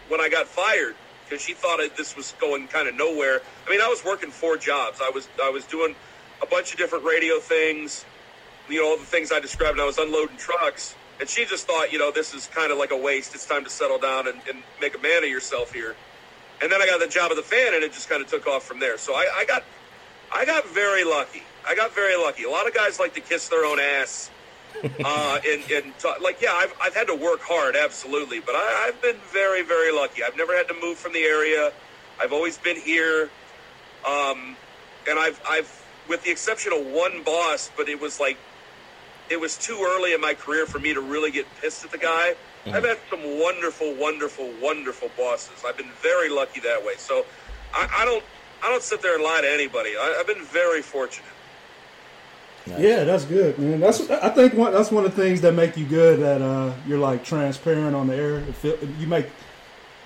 when 0.09 0.21
I 0.21 0.29
got 0.29 0.47
fired 0.47 0.95
because 1.25 1.43
she 1.43 1.55
thought 1.55 1.81
this 1.97 2.17
was 2.17 2.35
going 2.41 2.69
kind 2.69 2.89
of 2.89 2.95
nowhere. 2.97 3.41
I 3.67 3.71
mean, 3.71 3.81
I 3.81 3.89
was 3.89 4.05
working 4.05 4.31
four 4.31 4.57
jobs. 4.57 5.01
I 5.03 5.11
was 5.11 5.29
I 5.43 5.51
was 5.51 5.65
doing 5.65 5.95
a 6.43 6.47
bunch 6.47 6.73
of 6.73 6.79
different 6.79 7.05
radio 7.05 7.39
things 7.39 8.05
you 8.71 8.81
know, 8.81 8.91
all 8.91 8.97
the 8.97 9.05
things 9.05 9.33
I 9.33 9.41
described, 9.41 9.73
and 9.73 9.81
I 9.81 9.85
was 9.85 9.99
unloading 9.99 10.37
trucks. 10.37 10.95
And 11.19 11.29
she 11.29 11.45
just 11.45 11.67
thought, 11.67 11.93
you 11.93 11.99
know, 11.99 12.11
this 12.11 12.33
is 12.33 12.47
kind 12.47 12.73
of 12.73 12.79
like 12.79 12.93
a 12.93 12.97
waste. 12.97 13.35
It's 13.35 13.45
time 13.45 13.65
to 13.65 13.71
settle 13.71 13.99
down 13.99 14.29
and, 14.29 14.41
and 14.49 14.63
make 14.81 14.95
a 14.95 14.99
man 14.99 15.23
of 15.23 15.29
yourself 15.29 15.73
here. 15.73 15.95
And 16.63 16.71
then 16.71 16.81
I 16.81 16.87
got 16.87 17.01
the 17.01 17.09
job 17.09 17.31
of 17.31 17.37
the 17.37 17.43
fan, 17.43 17.75
and 17.75 17.83
it 17.83 17.93
just 17.93 18.09
kind 18.09 18.23
of 18.23 18.29
took 18.29 18.47
off 18.47 18.65
from 18.65 18.81
there. 18.81 18.97
So 18.97 19.15
I, 19.15 19.29
I 19.39 19.45
got, 19.45 19.65
I 20.33 20.45
got 20.45 20.67
very 20.69 21.05
lucky. 21.05 21.43
I 21.67 21.75
got 21.75 21.95
very 21.95 22.17
lucky. 22.17 22.45
A 22.45 22.51
lot 22.51 22.67
of 22.67 22.75
guys 22.75 22.99
like 22.99 23.15
to 23.15 23.21
kiss 23.21 23.49
their 23.49 23.65
own 23.65 23.79
ass, 23.79 24.31
uh, 25.05 25.39
and 25.47 25.71
and 25.71 25.99
talk, 25.99 26.21
like, 26.21 26.41
yeah, 26.41 26.53
I've 26.55 26.75
I've 26.81 26.95
had 26.95 27.07
to 27.09 27.15
work 27.15 27.41
hard, 27.41 27.77
absolutely, 27.77 28.41
but 28.41 28.55
I, 28.55 28.87
I've 28.89 29.03
been 29.03 29.17
very 29.33 29.63
very 29.63 29.93
lucky. 29.93 30.23
I've 30.23 30.37
never 30.37 30.57
had 30.57 30.69
to 30.69 30.75
move 30.81 30.99
from 30.99 31.13
the 31.13 31.23
area. 31.23 31.73
I've 32.21 32.33
always 32.33 32.59
been 32.59 32.77
here, 32.77 33.31
um, 34.09 34.57
and 35.09 35.19
I've 35.19 35.41
I've 35.49 35.85
with 36.09 36.23
the 36.25 36.31
exception 36.31 36.73
of 36.73 36.87
one 36.87 37.23
boss, 37.23 37.71
but 37.77 37.89
it 37.89 38.01
was 38.01 38.21
like 38.21 38.37
it 39.31 39.39
was 39.41 39.57
too 39.57 39.79
early 39.81 40.13
in 40.13 40.21
my 40.21 40.35
career 40.35 40.67
for 40.67 40.81
me 40.81 40.93
to 40.93 41.01
really 41.01 41.31
get 41.31 41.47
pissed 41.61 41.85
at 41.85 41.91
the 41.91 41.99
guy. 41.99 42.35
Mm-hmm. 42.65 42.77
I've 42.77 42.85
had 42.85 42.99
some 43.09 43.41
wonderful, 43.41 43.95
wonderful, 43.95 44.51
wonderful 44.61 45.11
bosses. 45.17 45.65
I've 45.67 45.77
been 45.77 45.91
very 46.03 46.29
lucky 46.29 46.61
that 46.61 46.85
way. 46.85 46.95
So 46.99 47.25
I, 47.73 47.89
I 47.99 48.05
don't 48.05 48.25
I 48.63 48.69
don't 48.69 48.83
sit 48.83 49.03
there 49.03 49.15
and 49.15 49.25
lie 49.25 49.41
to 49.41 49.51
anybody. 49.51 49.91
I, 49.99 50.15
have 50.19 50.27
been 50.27 50.45
very 50.45 50.83
fortunate. 50.83 51.31
Nice. 52.67 52.81
Yeah, 52.81 53.05
that's 53.05 53.25
good, 53.25 53.59
man. 53.59 53.81
That's 53.81 54.09
I 54.11 54.29
think 54.29 54.55
one, 54.55 54.73
that's 54.73 54.91
one 54.91 55.05
of 55.05 55.15
the 55.15 55.23
things 55.23 55.41
that 55.41 55.53
make 55.53 55.77
you 55.77 55.87
good. 55.87 56.21
That 56.21 56.43
uh, 56.43 56.75
you're 56.87 56.99
like 56.99 57.25
transparent 57.25 57.97
on 57.97 58.07
the 58.07 58.17
air. 58.17 58.41
Feel, 58.43 58.79
you 58.99 59.07
make 59.07 59.27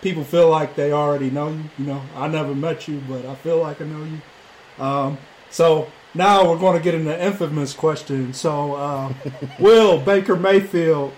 people 0.03 0.23
feel 0.23 0.49
like 0.49 0.77
they 0.77 0.93
already 0.93 1.31
know 1.31 1.49
you. 1.49 1.65
You 1.79 1.87
know, 1.87 2.03
I 2.15 2.29
never 2.29 2.55
met 2.55 2.87
you, 2.87 3.03
but 3.09 3.27
I 3.27 3.35
feel 3.35 3.59
like 3.59 3.81
I 3.81 3.85
know 3.87 4.05
you. 4.05 4.83
Um, 4.85 5.19
so 5.51 5.91
now 6.15 6.49
we're 6.49 6.59
going 6.59 6.77
to 6.77 6.83
get 6.83 6.95
into 6.95 7.23
infamous 7.23 7.73
question. 7.73 8.33
So, 8.33 8.75
uh, 8.75 9.13
will 9.59 10.01
Baker 10.01 10.37
Mayfield 10.37 11.13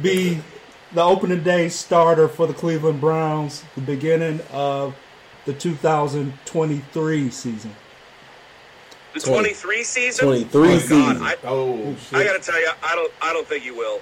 be 0.00 0.40
the 0.92 1.02
opening 1.02 1.42
day 1.42 1.68
starter 1.68 2.28
for 2.28 2.46
the 2.46 2.54
Cleveland 2.54 3.00
Browns 3.00 3.62
the 3.74 3.82
beginning 3.82 4.40
of 4.52 4.94
the 5.46 5.54
2023 5.54 7.30
season? 7.30 7.74
The 9.14 9.20
23 9.20 9.82
season? 9.82 10.26
23 10.26 10.68
oh, 10.68 10.78
season. 10.78 10.98
I, 11.22 11.36
oh, 11.44 11.96
I 12.12 12.24
got 12.24 12.34
to 12.34 12.50
tell 12.50 12.60
you, 12.60 12.70
I 12.82 12.94
don't, 12.94 13.12
I 13.22 13.32
don't 13.32 13.46
think 13.46 13.64
you 13.64 13.74
will. 13.74 14.00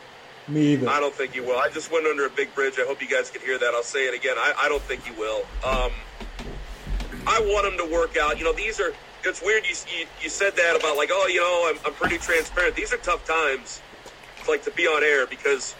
Me 0.48 0.72
either. 0.72 0.88
I 0.88 0.98
don't 0.98 1.14
think 1.14 1.34
you 1.36 1.44
will. 1.44 1.58
I 1.58 1.68
just 1.70 1.92
went 1.92 2.06
under 2.06 2.26
a 2.26 2.30
big 2.30 2.52
bridge. 2.54 2.74
I 2.78 2.84
hope 2.84 3.00
you 3.00 3.08
guys 3.08 3.30
can 3.30 3.40
hear 3.40 3.58
that. 3.58 3.72
I'll 3.74 3.82
say 3.82 4.06
it 4.06 4.14
again. 4.14 4.36
I, 4.36 4.52
I 4.64 4.68
don't 4.68 4.82
think 4.82 5.06
you 5.06 5.14
will. 5.14 5.46
Um, 5.64 5.92
I 7.26 7.40
want 7.40 7.72
him 7.72 7.86
to 7.86 7.94
work 7.94 8.16
out. 8.18 8.38
You 8.38 8.44
know, 8.44 8.52
these 8.52 8.80
are 8.80 8.92
it's 9.26 9.42
weird 9.42 9.64
you, 9.64 9.74
you, 9.98 10.06
you 10.22 10.28
said 10.28 10.54
that 10.56 10.76
about 10.78 10.96
like 10.96 11.08
oh 11.12 11.26
you 11.28 11.40
know 11.40 11.70
I'm, 11.70 11.78
I'm 11.86 11.94
pretty 11.94 12.18
transparent 12.18 12.76
these 12.76 12.92
are 12.92 12.98
tough 12.98 13.26
times 13.26 13.80
like 14.48 14.62
to 14.64 14.70
be 14.72 14.86
on 14.86 15.02
air 15.02 15.26
because 15.26 15.74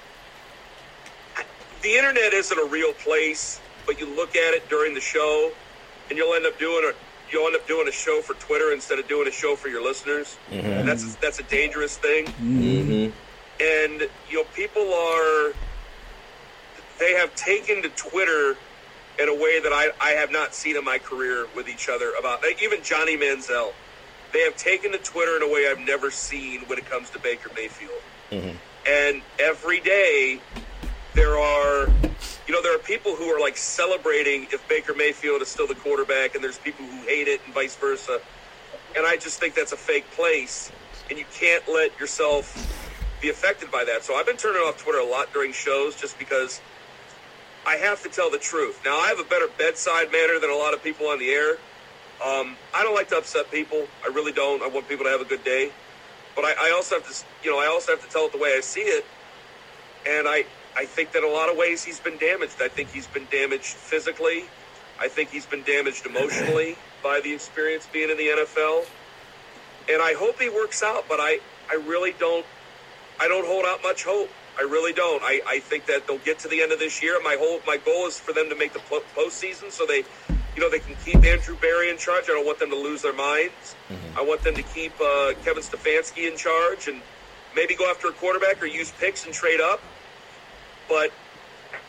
the 1.83 1.94
internet 1.94 2.33
isn't 2.33 2.59
a 2.59 2.64
real 2.64 2.92
place 2.94 3.61
but 3.86 3.98
you 3.98 4.06
look 4.14 4.30
at 4.30 4.54
it 4.54 4.68
during 4.68 4.94
the 4.94 5.00
show 5.00 5.50
and 6.08 6.18
you'll 6.18 6.34
end 6.34 6.46
up 6.46 6.58
doing 6.58 6.90
a 6.90 7.32
you'll 7.32 7.46
end 7.46 7.56
up 7.56 7.66
doing 7.66 7.88
a 7.88 7.92
show 7.92 8.20
for 8.20 8.34
twitter 8.34 8.72
instead 8.72 8.98
of 8.98 9.08
doing 9.08 9.26
a 9.28 9.32
show 9.32 9.56
for 9.56 9.68
your 9.68 9.82
listeners 9.82 10.36
mm-hmm. 10.50 10.66
and 10.66 10.88
that's 10.88 11.14
that's 11.16 11.38
a 11.38 11.44
dangerous 11.44 11.96
thing 11.96 12.26
mm-hmm. 12.26 13.10
and 13.60 14.08
you 14.30 14.36
know 14.38 14.44
people 14.54 14.82
are 14.82 15.52
they 16.98 17.14
have 17.14 17.34
taken 17.34 17.82
to 17.82 17.88
twitter 17.90 18.56
in 19.18 19.28
a 19.28 19.34
way 19.34 19.60
that 19.60 19.72
I, 19.72 19.90
I 20.00 20.10
have 20.10 20.32
not 20.32 20.54
seen 20.54 20.76
in 20.76 20.84
my 20.84 20.98
career 20.98 21.46
with 21.54 21.68
each 21.68 21.88
other 21.88 22.12
about 22.18 22.42
like 22.42 22.62
even 22.62 22.82
Johnny 22.82 23.16
Manziel. 23.16 23.72
They 24.32 24.40
have 24.40 24.56
taken 24.56 24.90
to 24.92 24.98
Twitter 24.98 25.36
in 25.36 25.42
a 25.42 25.48
way 25.48 25.68
I've 25.70 25.78
never 25.78 26.10
seen 26.10 26.62
when 26.62 26.78
it 26.78 26.86
comes 26.86 27.10
to 27.10 27.20
Baker 27.20 27.50
Mayfield. 27.54 28.02
Mm-hmm. 28.30 28.56
And 28.86 29.22
every 29.38 29.80
day 29.80 30.40
there 31.14 31.38
are 31.38 31.88
you 32.46 32.54
know, 32.54 32.62
there 32.62 32.74
are 32.74 32.80
people 32.80 33.16
who 33.16 33.24
are 33.24 33.40
like 33.40 33.56
celebrating 33.56 34.44
if 34.52 34.66
Baker 34.68 34.94
Mayfield 34.94 35.42
is 35.42 35.48
still 35.48 35.66
the 35.66 35.74
quarterback 35.74 36.34
and 36.34 36.44
there's 36.44 36.58
people 36.58 36.84
who 36.84 36.98
hate 37.06 37.28
it 37.28 37.40
and 37.44 37.54
vice 37.54 37.76
versa. 37.76 38.20
And 38.96 39.06
I 39.06 39.16
just 39.16 39.40
think 39.40 39.54
that's 39.54 39.72
a 39.72 39.76
fake 39.76 40.10
place 40.12 40.70
and 41.10 41.18
you 41.18 41.24
can't 41.32 41.64
let 41.68 41.98
yourself 41.98 42.54
be 43.20 43.30
affected 43.30 43.70
by 43.70 43.84
that. 43.84 44.04
So 44.04 44.14
I've 44.14 44.26
been 44.26 44.36
turning 44.36 44.62
off 44.62 44.78
Twitter 44.82 44.98
a 44.98 45.06
lot 45.06 45.32
during 45.32 45.52
shows 45.52 45.96
just 45.96 46.18
because– 46.18 46.60
I 47.66 47.76
have 47.76 48.02
to 48.02 48.08
tell 48.08 48.30
the 48.30 48.38
truth. 48.38 48.80
Now, 48.84 48.98
I 48.98 49.08
have 49.08 49.18
a 49.18 49.24
better 49.24 49.48
bedside 49.58 50.12
manner 50.12 50.38
than 50.38 50.50
a 50.50 50.54
lot 50.54 50.74
of 50.74 50.82
people 50.82 51.06
on 51.06 51.18
the 51.18 51.30
air. 51.30 51.52
Um, 52.24 52.56
I 52.74 52.82
don't 52.82 52.94
like 52.94 53.08
to 53.08 53.16
upset 53.16 53.50
people. 53.50 53.86
I 54.04 54.08
really 54.08 54.32
don't. 54.32 54.62
I 54.62 54.68
want 54.68 54.88
people 54.88 55.04
to 55.04 55.10
have 55.10 55.20
a 55.20 55.24
good 55.24 55.44
day. 55.44 55.70
But 56.36 56.44
I, 56.44 56.68
I 56.68 56.72
also 56.72 56.96
have 56.96 57.08
to, 57.08 57.24
you 57.42 57.50
know, 57.50 57.58
I 57.58 57.66
also 57.66 57.92
have 57.92 58.04
to 58.04 58.10
tell 58.10 58.26
it 58.26 58.32
the 58.32 58.38
way 58.38 58.54
I 58.56 58.60
see 58.60 58.80
it. 58.80 59.04
And 60.06 60.28
I, 60.28 60.44
I 60.76 60.85
think 60.85 61.12
that 61.12 61.23
a 61.23 61.28
lot 61.28 61.50
of 61.50 61.57
ways 61.57 61.85
he's 61.85 62.00
been 62.00 62.19
damaged. 62.19 62.57
I 62.61 62.69
think 62.69 62.90
he's 62.90 63.07
been 63.07 63.26
damaged 63.31 63.66
physically. 63.66 64.45
I 64.99 65.09
think 65.09 65.31
he's 65.31 65.47
been 65.47 65.62
damaged 65.62 66.07
emotionally 66.07 66.76
by 67.02 67.21
the 67.21 67.33
experience 67.33 67.88
being 67.93 68.11
in 68.11 68.16
the 68.16 68.28
NFL. 68.28 68.87
And 69.88 70.00
I 70.00 70.14
hope 70.14 70.40
he 70.40 70.49
works 70.49 70.83
out, 70.83 71.04
but 71.09 71.21
I, 71.21 71.40
I 71.71 71.75
really 71.87 72.14
don't 72.19 72.45
I 73.21 73.28
don't 73.28 73.47
hold 73.47 73.64
out 73.64 73.83
much 73.83 74.04
hope. 74.04 74.31
I 74.59 74.62
really 74.62 74.93
don't. 74.93 75.23
I, 75.23 75.40
I 75.47 75.59
think 75.61 75.87
that 75.87 76.07
they'll 76.07 76.19
get 76.19 76.38
to 76.40 76.49
the 76.49 76.62
end 76.62 76.73
of 76.73 76.78
this 76.78 77.02
year. 77.02 77.21
My 77.23 77.37
whole 77.38 77.61
my 77.66 77.76
goal 77.76 78.07
is 78.07 78.19
for 78.19 78.33
them 78.33 78.49
to 78.49 78.57
make 78.57 78.73
the 78.73 78.81
postseason, 78.81 79.71
so 79.71 79.87
they, 79.87 80.04
you 80.54 80.61
know, 80.61 80.71
they 80.71 80.78
can 80.78 80.95
keep 81.04 81.25
Andrew 81.25 81.57
Berry 81.57 81.90
in 81.90 81.99
charge. 81.99 82.25
I 82.25 82.28
don't 82.33 82.47
want 82.47 82.59
them 82.59 82.71
to 82.71 82.76
lose 82.76 83.02
their 83.02 83.12
minds. 83.12 83.75
Mm-hmm. 83.88 84.19
I 84.19 84.23
want 84.23 84.43
them 84.43 84.54
to 84.54 84.62
keep 84.62 84.93
uh, 85.00 85.33
Kevin 85.45 85.62
Stefanski 85.62 86.31
in 86.31 86.37
charge 86.37 86.88
and 86.88 87.00
maybe 87.54 87.75
go 87.75 87.90
after 87.90 88.09
a 88.09 88.12
quarterback 88.12 88.62
or 88.62 88.66
use 88.66 88.93
picks 88.93 89.26
and 89.26 89.35
trade 89.35 89.61
up. 89.61 89.81
But 90.88 91.10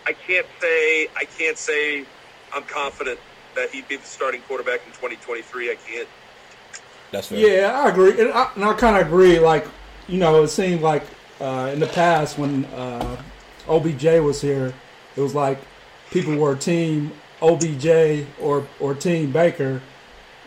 I 0.05 0.13
can't 0.13 0.47
say 0.59 1.07
I 1.15 1.25
can't 1.25 1.57
say 1.57 2.05
I'm 2.53 2.63
confident 2.63 3.19
that 3.55 3.69
he'd 3.69 3.87
be 3.87 3.95
the 3.95 4.05
starting 4.05 4.41
quarterback 4.41 4.81
in 4.85 4.91
2023. 4.93 5.71
I 5.71 5.75
can't. 5.75 6.07
That's 7.11 7.27
fair. 7.27 7.37
Yeah, 7.37 7.81
I 7.81 7.89
agree, 7.89 8.19
and 8.19 8.31
I, 8.31 8.51
I 8.55 8.73
kind 8.73 8.97
of 8.97 9.07
agree. 9.07 9.39
Like, 9.39 9.65
you 10.07 10.17
know, 10.17 10.43
it 10.43 10.49
seemed 10.49 10.81
like 10.81 11.03
uh, 11.39 11.71
in 11.73 11.79
the 11.79 11.87
past 11.87 12.37
when 12.37 12.65
uh, 12.65 13.21
OBJ 13.67 14.03
was 14.21 14.41
here, 14.41 14.73
it 15.15 15.21
was 15.21 15.33
like 15.33 15.59
people 16.11 16.35
were 16.35 16.55
team 16.55 17.11
OBJ 17.41 18.25
or 18.39 18.67
or 18.79 18.93
team 18.93 19.31
Baker, 19.31 19.81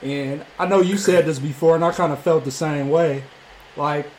and 0.02 0.44
I 0.58 0.66
know 0.66 0.80
you 0.80 0.96
said 0.96 1.26
this 1.26 1.38
before, 1.38 1.74
and 1.74 1.84
I 1.84 1.92
kind 1.92 2.12
of 2.12 2.20
felt 2.20 2.44
the 2.44 2.50
same 2.50 2.90
way. 2.90 3.24
Like, 3.76 4.10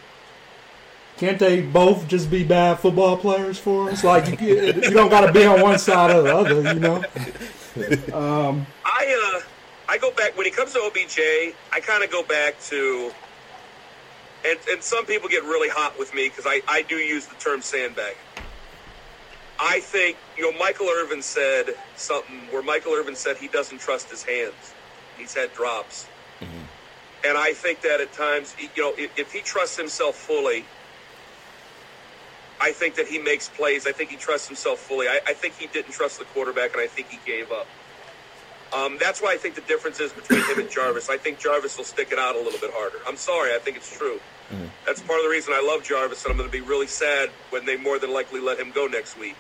can't 1.20 1.38
they 1.38 1.62
both 1.62 2.08
just 2.08 2.32
be 2.32 2.44
bad 2.44 2.80
football 2.80 3.18
players 3.18 3.60
for 3.60 3.92
us? 3.92 4.04
Like, 4.04 4.40
you, 4.42 4.56
you 4.56 4.92
don't 4.92 5.10
got 5.10 5.28
to 5.28 5.32
be 5.32 5.46
on 5.46 5.62
one 5.62 5.78
side 5.78 6.16
or 6.16 6.22
the 6.24 6.36
other, 6.36 6.74
you 6.74 6.80
know. 6.80 7.04
Um, 8.14 8.66
I 8.84 9.38
uh, 9.38 9.42
I 9.88 9.98
go 10.00 10.12
back 10.12 10.36
when 10.36 10.48
it 10.48 10.56
comes 10.56 10.74
to 10.74 10.80
OBJ. 10.80 11.20
I 11.72 11.80
kind 11.80 12.04
of 12.04 12.12
go 12.12 12.24
back 12.24 12.60
to 12.62 13.12
and, 14.46 14.60
and 14.70 14.82
some 14.82 15.06
people 15.06 15.30
get 15.30 15.44
really 15.44 15.70
hot 15.70 15.98
with 16.00 16.14
me 16.14 16.30
because 16.30 16.46
I, 16.48 16.62
I 16.68 16.84
do 16.84 16.96
use 16.96 17.26
the 17.26 17.36
term 17.36 17.62
sandbag. 17.62 18.16
I 19.60 19.82
think, 19.82 20.18
you 20.38 20.50
know, 20.50 20.58
Michael 20.58 20.88
Irvin 20.90 21.22
said 21.22 21.76
something 21.98 22.38
where 22.50 22.64
Michael 22.64 22.94
Irvin 22.94 23.16
said 23.16 23.38
he 23.38 23.50
doesn't 23.50 23.80
trust 23.80 24.10
his 24.10 24.24
hands. 24.24 24.74
He's 25.18 25.34
had 25.34 25.54
drops. 25.54 26.08
Mm-hmm. 26.40 27.28
And 27.28 27.38
I 27.38 27.52
think 27.52 27.82
that 27.82 28.00
at 28.00 28.14
times, 28.14 28.56
you 28.58 28.70
know, 28.82 28.94
if, 28.98 29.18
if 29.20 29.34
he 29.34 29.42
trusts 29.42 29.76
himself 29.76 30.16
fully, 30.16 30.64
I 32.62 32.72
think 32.72 32.96
that 32.96 33.08
he 33.08 33.20
makes 33.20 33.50
plays. 33.50 33.88
I 33.88 33.92
think 33.92 34.10
he 34.10 34.18
trusts 34.18 34.48
himself 34.48 34.80
fully. 34.80 35.08
I, 35.08 35.20
I 35.28 35.34
think 35.34 35.56
he 35.56 35.68
didn't 35.68 35.92
trust 35.94 36.20
the 36.20 36.26
quarterback, 36.26 36.74
and 36.74 36.82
I 36.82 36.88
think 36.88 37.10
he 37.10 37.20
gave 37.26 37.52
up. 37.52 37.68
Um, 38.74 38.98
that's 39.00 39.22
why 39.22 39.34
I 39.34 39.38
think 39.38 39.56
the 39.56 39.62
difference 39.62 40.00
is 40.00 40.12
between 40.12 40.44
him 40.44 40.60
and 40.60 40.70
Jarvis. 40.70 41.10
I 41.10 41.18
think 41.18 41.40
Jarvis 41.40 41.78
will 41.78 41.86
stick 41.86 42.12
it 42.12 42.20
out 42.20 42.36
a 42.36 42.40
little 42.40 42.60
bit 42.60 42.72
harder. 42.74 42.98
I'm 43.08 43.18
sorry, 43.18 43.56
I 43.56 43.60
think 43.60 43.78
it's 43.78 43.96
true. 43.98 44.20
Mm-hmm. 44.52 44.66
That's 44.86 45.02
part 45.02 45.20
of 45.20 45.26
the 45.26 45.30
reason 45.30 45.54
I 45.54 45.66
love 45.66 45.84
Jarvis, 45.84 46.24
and 46.24 46.32
I'm 46.32 46.38
going 46.38 46.50
to 46.50 46.54
be 46.56 46.62
really 46.62 46.88
sad 46.88 47.30
when 47.50 47.66
they 47.66 47.78
more 47.78 47.98
than 47.98 48.14
likely 48.14 48.40
let 48.40 48.60
him 48.60 48.72
go 48.72 48.88
next 48.88 49.18
week. 49.18 49.36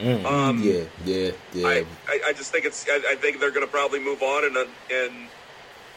Um, 0.00 0.62
Yeah, 0.62 0.84
yeah, 1.04 1.30
yeah. 1.52 1.66
I, 1.66 1.86
I, 2.08 2.20
I 2.28 2.32
just 2.32 2.52
think 2.52 2.64
it's. 2.64 2.86
I, 2.88 3.00
I 3.10 3.14
think 3.16 3.40
they're 3.40 3.50
going 3.50 3.66
to 3.66 3.70
probably 3.70 4.00
move 4.00 4.22
on, 4.22 4.44
and 4.44 4.56
and 4.90 5.28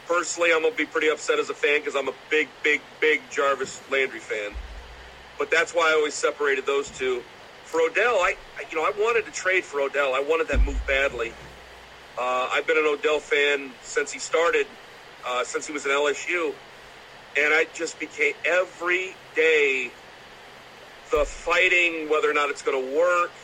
personally, 0.06 0.50
I'm 0.52 0.60
going 0.60 0.72
to 0.72 0.78
be 0.78 0.86
pretty 0.86 1.08
upset 1.08 1.38
as 1.38 1.50
a 1.50 1.54
fan 1.54 1.80
because 1.80 1.96
I'm 1.96 2.08
a 2.08 2.14
big, 2.30 2.48
big, 2.62 2.80
big 3.00 3.22
Jarvis 3.30 3.80
Landry 3.90 4.20
fan. 4.20 4.52
But 5.38 5.50
that's 5.50 5.72
why 5.74 5.90
I 5.90 5.94
always 5.94 6.16
separated 6.16 6.66
those 6.66 6.90
two. 6.90 7.26
For 7.64 7.80
Odell, 7.80 8.16
I, 8.16 8.36
you 8.70 8.76
know 8.76 8.84
I 8.84 8.92
wanted 8.96 9.26
to 9.26 9.32
trade 9.32 9.64
for 9.64 9.80
Odell. 9.80 10.14
I 10.14 10.20
wanted 10.20 10.48
that 10.48 10.62
move 10.62 10.84
badly. 10.86 11.36
Uh, 12.18 12.48
I've 12.52 12.66
been 12.66 12.78
an 12.78 12.86
Odell 12.86 13.20
fan 13.20 13.76
since 13.80 14.12
he 14.12 14.20
started, 14.20 14.66
uh, 15.28 15.44
since 15.44 15.66
he 15.66 15.72
was 15.72 15.86
in 15.86 15.92
LSU, 15.92 16.56
and 17.36 17.54
I 17.54 17.66
just 17.74 17.98
became 18.00 18.34
every 18.46 19.18
day 19.34 19.94
the 21.12 21.24
fighting 21.26 22.08
whether 22.10 22.30
or 22.30 22.34
not 22.34 22.50
it's 22.50 22.62
going 22.62 22.80
to 22.80 22.96
work. 22.96 23.36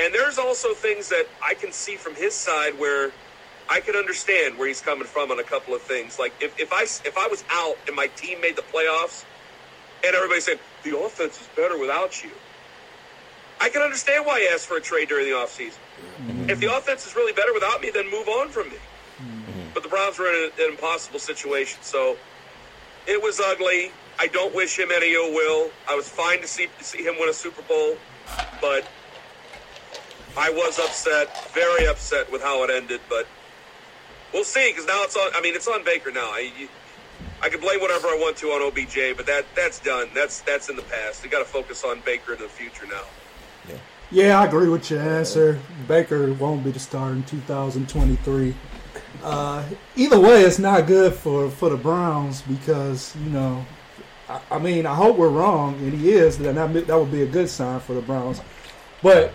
And 0.00 0.14
there's 0.14 0.38
also 0.38 0.74
things 0.74 1.08
that 1.10 1.26
I 1.46 1.54
can 1.54 1.72
see 1.72 1.96
from 1.96 2.16
his 2.16 2.38
side 2.40 2.78
where 2.78 3.14
I 3.68 3.80
can 3.80 3.96
understand 3.96 4.58
where 4.58 4.68
he's 4.68 4.80
coming 4.82 5.06
from 5.06 5.30
on 5.30 5.38
a 5.40 5.44
couple 5.44 5.74
of 5.74 5.82
things. 5.82 6.18
Like 6.18 6.34
if, 6.40 6.54
if 6.58 6.70
I 6.72 6.82
if 6.84 7.16
I 7.18 7.28
was 7.28 7.44
out 7.50 7.76
and 7.86 7.96
my 7.96 8.08
team 8.16 8.40
made 8.40 8.56
the 8.56 8.62
playoffs, 8.64 9.26
and 10.04 10.14
everybody 10.16 10.40
said 10.40 10.58
the 10.82 10.98
offense 10.98 11.40
is 11.40 11.48
better 11.56 11.78
without 11.78 12.22
you, 12.22 12.30
I 13.60 13.68
can 13.68 13.82
understand 13.82 14.24
why 14.24 14.40
he 14.40 14.48
asked 14.48 14.66
for 14.66 14.78
a 14.78 14.80
trade 14.80 15.08
during 15.08 15.26
the 15.26 15.32
offseason. 15.32 15.78
Mm-hmm. 16.22 16.50
If 16.50 16.60
the 16.60 16.74
offense 16.74 17.06
is 17.06 17.14
really 17.14 17.32
better 17.32 17.52
without 17.52 17.80
me, 17.82 17.90
then 17.90 18.10
move 18.10 18.26
on 18.28 18.48
from 18.48 18.70
me. 18.70 18.76
Mm-hmm. 18.76 19.60
But 19.74 19.82
the 19.82 19.88
Browns 19.88 20.18
were 20.18 20.26
in 20.26 20.50
an 20.58 20.70
impossible 20.70 21.18
situation, 21.18 21.78
so 21.82 22.16
it 23.06 23.22
was 23.22 23.38
ugly. 23.38 23.92
I 24.18 24.26
don't 24.28 24.54
wish 24.54 24.78
him 24.78 24.88
any 24.92 25.12
ill 25.14 25.32
will. 25.32 25.70
I 25.88 25.94
was 25.94 26.08
fine 26.08 26.40
to 26.40 26.46
see 26.46 26.68
see 26.80 27.02
him 27.02 27.16
win 27.18 27.28
a 27.28 27.32
Super 27.32 27.62
Bowl, 27.62 27.96
but 28.60 28.86
I 30.36 30.50
was 30.50 30.78
upset, 30.78 31.52
very 31.52 31.86
upset 31.86 32.30
with 32.30 32.42
how 32.42 32.62
it 32.64 32.70
ended. 32.70 33.00
But 33.08 33.26
we'll 34.32 34.44
see, 34.44 34.70
because 34.70 34.86
now 34.86 35.02
it's 35.04 35.16
on. 35.16 35.30
I 35.34 35.40
mean, 35.40 35.54
it's 35.54 35.68
on 35.68 35.84
Baker 35.84 36.10
now. 36.10 36.30
I, 36.32 36.50
you, 36.58 36.68
I 37.42 37.48
can 37.48 37.60
blame 37.60 37.80
whatever 37.80 38.08
I 38.08 38.18
want 38.20 38.36
to 38.38 38.48
on 38.48 38.62
OBJ, 38.62 39.16
but 39.16 39.26
that 39.26 39.46
that's 39.54 39.78
done. 39.80 40.08
That's 40.14 40.40
that's 40.40 40.68
in 40.68 40.76
the 40.76 40.82
past. 40.82 41.22
We 41.22 41.30
got 41.30 41.38
to 41.38 41.44
focus 41.44 41.84
on 41.84 42.00
Baker 42.00 42.34
in 42.34 42.40
the 42.40 42.48
future 42.48 42.86
now. 42.86 43.02
Yeah, 44.12 44.40
I 44.40 44.46
agree 44.46 44.68
with 44.68 44.90
your 44.90 45.00
answer. 45.00 45.60
Baker 45.86 46.32
won't 46.34 46.64
be 46.64 46.72
the 46.72 46.80
star 46.80 47.12
in 47.12 47.22
2023. 47.22 48.54
Uh, 49.22 49.64
either 49.94 50.18
way, 50.18 50.42
it's 50.42 50.58
not 50.58 50.88
good 50.88 51.14
for, 51.14 51.48
for 51.48 51.70
the 51.70 51.76
Browns 51.76 52.42
because 52.42 53.14
you 53.16 53.30
know, 53.30 53.64
I, 54.28 54.40
I 54.50 54.58
mean, 54.58 54.84
I 54.84 54.96
hope 54.96 55.16
we're 55.16 55.28
wrong, 55.28 55.74
and 55.76 55.92
he 55.92 56.10
is. 56.10 56.38
Then 56.38 56.56
that 56.56 56.86
that 56.88 56.98
would 56.98 57.12
be 57.12 57.22
a 57.22 57.26
good 57.26 57.48
sign 57.48 57.78
for 57.78 57.94
the 57.94 58.00
Browns. 58.00 58.40
But 59.00 59.32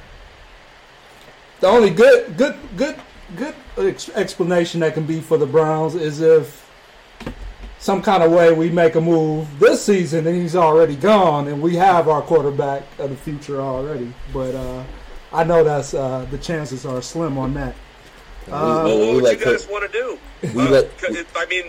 the 1.61 1.67
only 1.67 1.89
good 1.89 2.35
good 2.35 2.57
good 2.75 2.99
good 3.37 3.55
ex- 3.77 4.09
explanation 4.09 4.81
that 4.81 4.93
can 4.93 5.05
be 5.05 5.21
for 5.21 5.37
the 5.37 5.47
Browns 5.47 5.95
is 5.95 6.19
if 6.19 6.64
some 7.85 8.01
kind 8.01 8.23
of 8.23 8.31
way 8.31 8.51
we 8.51 8.67
make 8.71 8.95
a 8.95 8.99
move 9.01 9.47
this 9.59 9.85
season 9.85 10.25
and 10.25 10.35
he's 10.35 10.55
already 10.55 10.95
gone 10.95 11.47
and 11.49 11.61
we 11.61 11.75
have 11.75 12.07
our 12.07 12.23
quarterback 12.23 12.81
of 12.97 13.11
the 13.11 13.15
future 13.15 13.61
already. 13.61 14.11
But 14.33 14.55
uh, 14.55 14.83
I 15.31 15.43
know 15.43 15.63
that's 15.63 15.93
uh, 15.93 16.25
the 16.31 16.39
chances 16.39 16.83
are 16.83 16.99
slim 17.03 17.37
on 17.37 17.53
that. 17.53 17.75
Uh, 18.51 18.81
we- 18.85 18.91
What 18.91 18.99
we 19.01 19.13
would 19.13 19.23
let 19.23 19.39
you 19.39 19.45
guys 19.45 19.67
want 19.69 19.85
to 19.91 19.95
do? 19.99 20.17
we 20.55 20.63
Uh, 20.63 20.69
let- 20.71 20.85
it- 21.03 21.27
I 21.35 21.45
mean, 21.45 21.65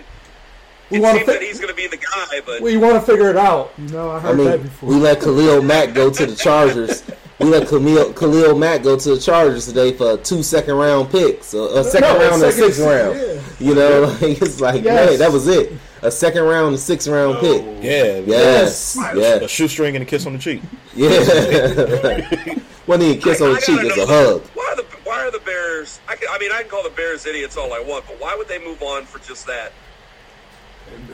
We 0.89 0.97
it 0.97 1.01
wanna 1.03 1.19
seems 1.19 1.27
fi- 1.27 1.33
that 1.35 1.43
he's 1.43 1.59
going 1.61 1.69
to 1.69 1.75
be 1.77 1.87
the 1.87 1.99
guy, 1.99 2.41
but 2.47 2.63
We 2.63 2.79
want 2.79 2.95
to 2.95 3.03
figure 3.03 3.29
it 3.29 3.37
out. 3.37 3.73
You 3.77 3.89
know, 3.89 4.09
I 4.11 4.17
I 4.17 4.21
heard 4.21 4.39
that 4.39 4.59
mean, 4.59 4.63
before. 4.63 4.89
we 4.89 4.95
let 4.97 5.21
Khalil 5.21 5.61
Mack 5.63 5.93
go 5.93 6.09
to 6.11 6.25
the 6.25 6.35
Chargers. 6.35 7.03
We 7.41 7.47
let 7.49 7.69
Khalil, 7.69 8.15
Khalil 8.15 8.57
Mack 8.57 8.83
go 8.85 8.97
to 8.97 9.15
the 9.17 9.21
Chargers 9.21 9.67
today 9.67 9.93
for 9.93 10.13
a 10.13 10.17
two 10.17 10.43
second 10.43 10.77
round 10.77 11.11
picks, 11.11 11.53
a, 11.53 11.59
a 11.59 11.85
second 11.85 12.09
No, 12.09 12.19
round 12.21 12.35
and 12.43 12.45
a 12.45 12.53
sixth 12.53 12.81
round. 12.81 13.19
yeah. 13.21 13.41
You 13.59 13.75
know, 13.75 14.17
like, 14.23 14.41
it's 14.47 14.61
like 14.63 14.83
Yes. 14.83 15.11
man, 15.11 15.19
that 15.19 15.31
was 15.33 15.47
it. 15.49 15.73
A 16.07 16.11
second 16.11 16.43
round 16.45 16.69
and 16.69 16.79
sixth 16.79 17.09
round 17.09 17.39
pick. 17.41 17.63
Yeah, 17.83 18.19
Yes, 18.25 18.97
A 18.97 19.19
yeah, 19.19 19.47
shoestring 19.49 19.97
and 19.97 20.03
a 20.03 20.07
kiss 20.07 20.25
on 20.25 20.35
the 20.35 20.39
cheek. 20.39 20.63
yeah. 20.95 21.09
Wasn't 22.87 23.03
even 23.05 23.19
a 23.19 23.21
kiss 23.21 23.41
I- 23.43 23.45
on 23.47 23.51
I 23.51 23.55
the 23.55 23.61
cheek, 23.67 23.77
gotta 23.77 23.89
it's 23.89 23.99
a 23.99 24.07
hug. 24.07 24.43
Why 24.55 24.65
are 24.73 24.77
the 24.77 24.83
Why 25.03 25.21
are 25.27 25.31
the 25.33 25.41
Bears? 25.41 25.99
I, 26.09 26.15
can, 26.15 26.29
I 26.31 26.39
mean, 26.39 26.53
I 26.53 26.61
can 26.61 26.71
call 26.71 26.85
the 26.85 26.91
Bears 26.91 27.27
idiots 27.27 27.57
all 27.57 27.73
I 27.73 27.81
want, 27.81 28.07
but 28.07 28.21
why 28.21 28.37
would 28.37 28.47
they 28.47 28.65
move 28.65 28.81
on 28.83 29.05
for 29.05 29.19
just 29.19 29.47
that? 29.49 29.73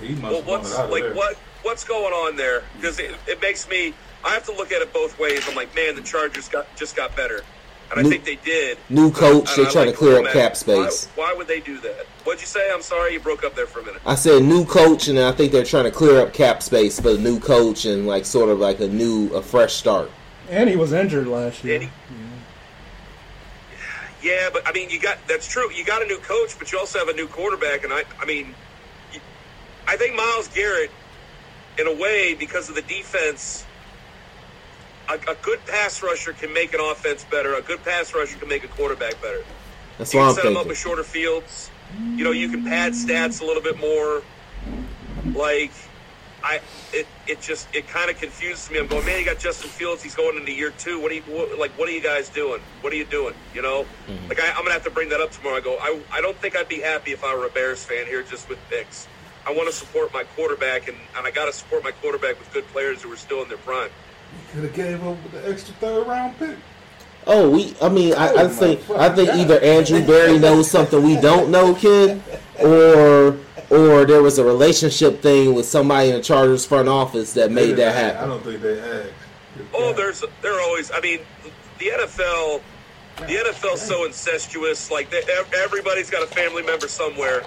He 0.02 0.14
must 0.16 0.22
Well, 0.22 0.42
what's 0.42 0.70
wanted 0.76 0.78
out 0.78 0.84
of 0.84 0.90
like 0.90 1.02
there. 1.04 1.14
what 1.14 1.36
What's 1.62 1.84
going 1.84 2.12
on 2.12 2.36
there? 2.36 2.62
Because 2.76 2.98
it, 2.98 3.14
it 3.26 3.40
makes 3.40 3.66
me. 3.68 3.94
I 4.24 4.30
have 4.34 4.44
to 4.46 4.52
look 4.52 4.72
at 4.72 4.82
it 4.82 4.92
both 4.92 5.18
ways. 5.18 5.48
I'm 5.48 5.54
like, 5.54 5.74
man, 5.74 5.94
the 5.94 6.02
Chargers 6.02 6.48
got 6.48 6.66
just 6.76 6.94
got 6.96 7.16
better, 7.16 7.42
and 7.92 8.00
I 8.00 8.02
New- 8.02 8.10
think 8.10 8.24
they 8.24 8.36
did. 8.36 8.78
New 8.88 9.10
coach, 9.12 9.54
they're 9.54 9.66
trying 9.66 9.86
like 9.86 9.94
to 9.94 9.98
clear 9.98 10.18
up 10.26 10.32
cap 10.32 10.56
space. 10.56 11.06
Why, 11.14 11.24
why 11.32 11.34
would 11.36 11.46
they 11.46 11.60
do 11.60 11.78
that? 11.80 12.06
What'd 12.24 12.40
you 12.40 12.46
say? 12.46 12.70
I'm 12.72 12.82
sorry, 12.82 13.12
you 13.12 13.20
broke 13.20 13.44
up 13.44 13.54
there 13.54 13.66
for 13.66 13.80
a 13.80 13.84
minute. 13.84 14.00
I 14.06 14.14
said 14.14 14.42
new 14.42 14.64
coach, 14.64 15.08
and 15.08 15.18
I 15.18 15.32
think 15.32 15.52
they're 15.52 15.64
trying 15.64 15.84
to 15.84 15.90
clear 15.90 16.20
up 16.20 16.32
cap 16.32 16.62
space 16.62 16.98
for 16.98 17.12
the 17.12 17.18
new 17.18 17.38
coach 17.38 17.84
and 17.84 18.06
like 18.06 18.24
sort 18.24 18.48
of 18.48 18.58
like 18.58 18.80
a 18.80 18.88
new, 18.88 19.32
a 19.34 19.42
fresh 19.42 19.74
start. 19.74 20.10
and 20.48 20.68
he 20.70 20.76
was 20.76 20.92
injured 20.92 21.26
last 21.26 21.62
year. 21.64 21.78
Did 21.80 21.88
he? 21.88 21.90
Yeah, 24.22 24.50
but 24.52 24.66
I 24.66 24.72
mean, 24.72 24.88
you 24.88 25.00
got 25.00 25.18
that's 25.26 25.48
true. 25.48 25.70
You 25.72 25.84
got 25.84 26.00
a 26.00 26.06
new 26.06 26.18
coach, 26.18 26.56
but 26.58 26.70
you 26.70 26.78
also 26.78 26.98
have 27.00 27.08
a 27.08 27.12
new 27.12 27.26
quarterback, 27.26 27.82
and 27.84 27.92
I, 27.92 28.04
I 28.20 28.24
mean, 28.24 28.54
I 29.88 29.96
think 29.96 30.14
Myles 30.14 30.46
Garrett, 30.48 30.92
in 31.76 31.88
a 31.88 31.94
way, 31.94 32.34
because 32.34 32.68
of 32.68 32.76
the 32.76 32.82
defense, 32.82 33.66
a, 35.08 35.14
a 35.30 35.34
good 35.42 35.64
pass 35.66 36.02
rusher 36.02 36.32
can 36.32 36.52
make 36.52 36.74
an 36.74 36.80
offense 36.80 37.24
better. 37.24 37.54
A 37.54 37.62
good 37.62 37.82
pass 37.84 38.14
rusher 38.14 38.38
can 38.38 38.48
make 38.48 38.64
a 38.64 38.68
quarterback 38.68 39.20
better. 39.20 39.42
That's 39.98 40.14
You 40.14 40.20
can 40.20 40.34
set 40.34 40.44
them 40.44 40.56
up 40.56 40.66
with 40.66 40.78
shorter 40.78 41.04
fields. 41.04 41.70
You 42.14 42.24
know, 42.24 42.30
you 42.30 42.48
can 42.48 42.64
pad 42.64 42.92
stats 42.92 43.42
a 43.42 43.44
little 43.44 43.62
bit 43.62 43.78
more. 43.78 44.22
Like, 45.34 45.72
I, 46.42 46.60
it, 46.92 47.06
it 47.28 47.40
just, 47.40 47.68
it 47.74 47.86
kind 47.86 48.10
of 48.10 48.18
confuses 48.18 48.70
me. 48.70 48.78
I'm 48.78 48.86
going, 48.86 49.04
man, 49.06 49.18
you 49.18 49.24
got 49.24 49.38
Justin 49.38 49.70
Fields. 49.70 50.02
He's 50.02 50.14
going 50.14 50.36
into 50.36 50.52
year 50.52 50.72
two. 50.78 51.00
What 51.00 51.12
are 51.12 51.14
you, 51.14 51.22
what, 51.22 51.58
like, 51.58 51.70
what 51.78 51.88
are 51.88 51.92
you 51.92 52.02
guys 52.02 52.28
doing? 52.28 52.60
What 52.80 52.92
are 52.92 52.96
you 52.96 53.04
doing? 53.04 53.34
You 53.54 53.62
know, 53.62 53.86
like 54.28 54.40
I, 54.40 54.48
I'm 54.50 54.62
gonna 54.62 54.72
have 54.72 54.84
to 54.84 54.90
bring 54.90 55.10
that 55.10 55.20
up 55.20 55.30
tomorrow. 55.30 55.56
I 55.56 55.60
go, 55.60 55.76
I, 55.80 56.00
I 56.10 56.20
don't 56.20 56.36
think 56.38 56.56
I'd 56.56 56.68
be 56.68 56.80
happy 56.80 57.12
if 57.12 57.22
I 57.22 57.36
were 57.36 57.46
a 57.46 57.50
Bears 57.50 57.84
fan 57.84 58.06
here 58.06 58.22
just 58.22 58.48
with 58.48 58.58
picks. 58.70 59.06
I 59.46 59.52
want 59.52 59.68
to 59.68 59.74
support 59.74 60.12
my 60.12 60.24
quarterback, 60.36 60.88
and, 60.88 60.96
and 61.16 61.26
I 61.26 61.30
got 61.30 61.46
to 61.46 61.52
support 61.52 61.84
my 61.84 61.90
quarterback 61.90 62.38
with 62.38 62.52
good 62.52 62.66
players 62.68 63.02
who 63.02 63.12
are 63.12 63.16
still 63.16 63.42
in 63.42 63.48
their 63.48 63.58
prime. 63.58 63.90
Could 64.52 64.64
have 64.64 64.74
gave 64.74 65.02
up 65.04 65.16
the 65.32 65.48
extra 65.48 65.74
third 65.76 66.06
round 66.06 66.38
pick. 66.38 66.56
Oh, 67.26 67.48
we. 67.48 67.74
I 67.80 67.88
mean, 67.88 68.14
I, 68.14 68.34
I 68.34 68.48
think 68.48 68.88
I 68.90 69.08
think 69.08 69.28
God. 69.28 69.38
either 69.38 69.60
Andrew 69.60 70.04
Berry 70.04 70.38
knows 70.38 70.70
something 70.70 71.02
we 71.02 71.16
don't 71.16 71.50
know, 71.50 71.74
kid, 71.74 72.20
or 72.60 73.38
or 73.70 74.04
there 74.04 74.22
was 74.22 74.38
a 74.38 74.44
relationship 74.44 75.22
thing 75.22 75.54
with 75.54 75.66
somebody 75.66 76.10
in 76.10 76.16
the 76.16 76.22
Chargers 76.22 76.66
front 76.66 76.88
office 76.88 77.32
that 77.34 77.50
made 77.50 77.76
that 77.76 77.94
happen. 77.94 78.24
I 78.24 78.26
don't 78.26 78.44
think 78.44 78.60
they 78.60 78.78
asked. 78.80 79.12
Oh, 79.72 79.92
there's 79.92 80.24
they're 80.42 80.60
always. 80.60 80.90
I 80.92 81.00
mean, 81.00 81.20
the 81.78 81.86
NFL, 81.86 82.60
the 83.20 83.36
NFL's 83.36 83.80
so 83.80 84.04
incestuous. 84.04 84.90
Like 84.90 85.10
they, 85.10 85.22
everybody's 85.56 86.10
got 86.10 86.22
a 86.22 86.26
family 86.26 86.62
member 86.62 86.88
somewhere. 86.88 87.44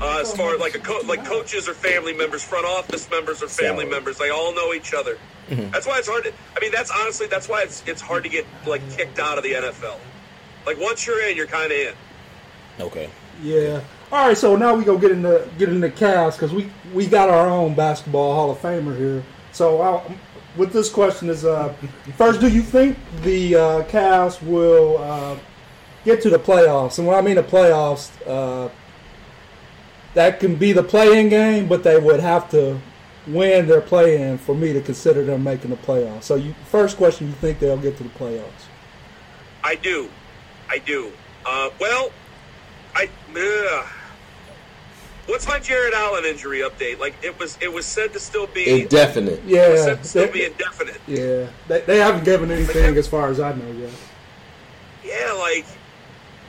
Uh, 0.00 0.18
as 0.20 0.34
far 0.34 0.54
as 0.54 0.60
like 0.60 0.74
a 0.74 0.78
co- 0.78 1.02
like 1.06 1.24
coaches 1.24 1.68
are 1.68 1.74
family 1.74 2.12
members, 2.12 2.42
front 2.42 2.66
office 2.66 3.08
members 3.10 3.42
are 3.42 3.48
family 3.48 3.84
members. 3.84 4.18
They 4.18 4.30
all 4.30 4.54
know 4.54 4.72
each 4.72 4.94
other. 4.94 5.18
That's 5.48 5.86
why 5.86 5.98
it's 5.98 6.08
hard 6.08 6.24
to. 6.24 6.32
I 6.56 6.60
mean, 6.60 6.72
that's 6.72 6.90
honestly 6.90 7.26
that's 7.26 7.48
why 7.48 7.62
it's 7.62 7.82
it's 7.86 8.00
hard 8.00 8.24
to 8.24 8.30
get 8.30 8.46
like 8.66 8.82
kicked 8.90 9.18
out 9.18 9.38
of 9.38 9.44
the 9.44 9.52
NFL. 9.52 9.98
Like 10.66 10.78
once 10.80 11.06
you're 11.06 11.22
in, 11.28 11.36
you're 11.36 11.46
kind 11.46 11.70
of 11.70 11.78
in. 11.78 11.94
Okay. 12.80 13.10
Yeah. 13.42 13.80
All 14.10 14.28
right. 14.28 14.36
So 14.36 14.56
now 14.56 14.74
we 14.74 14.84
go 14.84 14.96
get 14.96 15.10
in 15.10 15.24
into 15.24 15.48
get 15.58 15.68
into 15.68 15.88
Cavs 15.88 16.32
because 16.32 16.52
we 16.52 16.70
we 16.94 17.06
got 17.06 17.28
our 17.28 17.48
own 17.48 17.74
basketball 17.74 18.34
Hall 18.34 18.50
of 18.50 18.58
Famer 18.58 18.96
here. 18.96 19.22
So 19.52 19.82
i 19.82 20.16
with 20.56 20.72
this 20.72 20.88
question 20.88 21.28
is 21.28 21.44
uh, 21.44 21.74
first, 22.16 22.40
do 22.40 22.48
you 22.48 22.62
think 22.62 22.96
the 23.22 23.56
uh, 23.56 23.82
Cavs 23.84 24.40
will 24.40 24.98
uh, 24.98 25.36
get 26.04 26.22
to 26.22 26.30
the 26.30 26.38
playoffs? 26.38 26.98
And 26.98 27.06
when 27.08 27.16
I 27.16 27.22
mean 27.22 27.34
the 27.34 27.42
playoffs, 27.42 28.10
uh, 28.26 28.70
that 30.14 30.40
can 30.40 30.56
be 30.56 30.72
the 30.72 30.82
play-in 30.82 31.28
game, 31.28 31.66
but 31.68 31.82
they 31.84 31.98
would 31.98 32.20
have 32.20 32.50
to 32.50 32.80
win 33.26 33.66
their 33.66 33.80
play-in 33.80 34.38
for 34.38 34.54
me 34.54 34.72
to 34.72 34.80
consider 34.80 35.24
them 35.24 35.42
making 35.44 35.70
the 35.70 35.76
playoffs. 35.76 36.24
So, 36.24 36.34
you 36.36 36.54
first 36.70 36.96
question, 36.96 37.26
you 37.28 37.32
think 37.34 37.58
they'll 37.58 37.76
get 37.78 37.96
to 37.98 38.02
the 38.02 38.08
playoffs? 38.10 38.66
I 39.62 39.76
do, 39.76 40.10
I 40.68 40.78
do. 40.78 41.10
Uh, 41.46 41.70
well, 41.80 42.10
I. 42.94 43.08
ugh. 43.36 43.86
What's 45.26 45.48
my 45.48 45.58
Jarrett 45.58 45.94
Allen 45.94 46.26
injury 46.26 46.58
update? 46.58 46.98
Like 46.98 47.14
it 47.22 47.38
was, 47.38 47.56
it 47.62 47.72
was 47.72 47.86
said 47.86 48.12
to 48.12 48.20
still 48.20 48.46
be. 48.48 48.82
Indefinite. 48.82 49.38
it 49.38 49.42
was 49.44 49.50
Yeah. 49.50 49.76
said 49.76 50.02
to 50.02 50.08
still 50.08 50.26
they- 50.26 50.32
be 50.32 50.44
indefinite. 50.44 51.00
Yeah, 51.06 51.46
they, 51.66 51.80
they 51.80 51.96
haven't 51.98 52.24
given 52.24 52.50
anything 52.50 52.94
as 52.98 53.08
far 53.08 53.28
as 53.30 53.40
I 53.40 53.54
know 53.54 53.72
yet. 53.72 53.90
Yeah, 55.02 55.32
like 55.32 55.64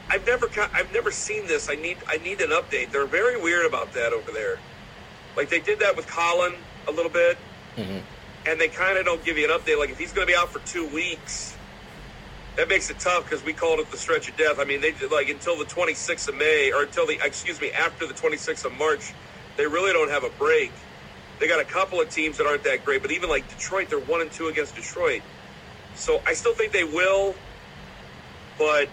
I've 0.10 0.26
never 0.26 0.50
I've 0.74 0.94
never 0.94 1.12
seen 1.12 1.48
this. 1.48 1.70
I 1.70 1.76
need 1.76 1.98
I 2.08 2.18
need 2.18 2.42
an 2.42 2.52
update. 2.52 2.92
They're 2.92 3.06
very 3.06 3.42
weird 3.42 3.66
about 3.66 3.94
that 3.94 4.14
over 4.14 4.32
there. 4.32 4.60
Like 5.36 5.50
they 5.50 5.60
did 5.60 5.80
that 5.80 5.96
with 5.96 6.08
Collin 6.08 6.54
a 6.88 6.92
little 6.92 7.12
bit, 7.12 7.38
mm-hmm. 7.76 8.00
and 8.46 8.62
they 8.62 8.68
kind 8.68 8.98
of 8.98 9.06
don't 9.06 9.24
give 9.26 9.38
you 9.38 9.52
an 9.52 9.60
update. 9.60 9.80
Like 9.80 9.90
if 9.90 9.98
he's 9.98 10.14
going 10.14 10.28
to 10.28 10.32
be 10.32 10.38
out 10.38 10.50
for 10.50 10.60
two 10.60 10.88
weeks, 10.88 11.58
that 12.56 12.70
makes 12.70 12.90
it 12.90 13.00
tough 13.00 13.24
because 13.24 13.44
we 13.44 13.54
called 13.54 13.80
it 13.80 13.90
the 13.92 13.98
stretch 13.98 14.30
of 14.30 14.38
death. 14.38 14.60
I 14.60 14.64
mean, 14.64 14.80
they 14.80 14.92
did 14.92 15.12
like 15.12 15.30
until 15.30 15.58
the 15.58 15.66
26th 15.66 16.30
of 16.30 16.36
May, 16.36 16.72
or 16.72 16.84
until 16.84 17.08
the 17.08 17.20
excuse 17.24 17.60
me, 17.60 17.72
after 17.72 18.06
the 18.08 18.14
26th 18.14 18.66
of 18.66 18.74
March, 18.74 19.14
they 19.58 19.66
really 19.66 19.92
don't 19.92 20.12
have 20.12 20.24
a 20.24 20.30
break. 20.38 20.72
They 21.40 21.48
got 21.48 21.60
a 21.60 21.66
couple 21.66 22.00
of 22.00 22.10
teams 22.10 22.38
that 22.38 22.48
aren't 22.48 22.64
that 22.64 22.86
great, 22.86 23.02
but 23.02 23.12
even 23.12 23.30
like 23.30 23.48
Detroit, 23.50 23.90
they're 23.90 24.00
one 24.00 24.22
and 24.22 24.32
two 24.32 24.48
against 24.48 24.76
Detroit. 24.76 25.22
So 25.96 26.22
I 26.26 26.34
still 26.34 26.54
think 26.54 26.72
they 26.72 26.84
will, 26.84 27.36
but 28.58 28.88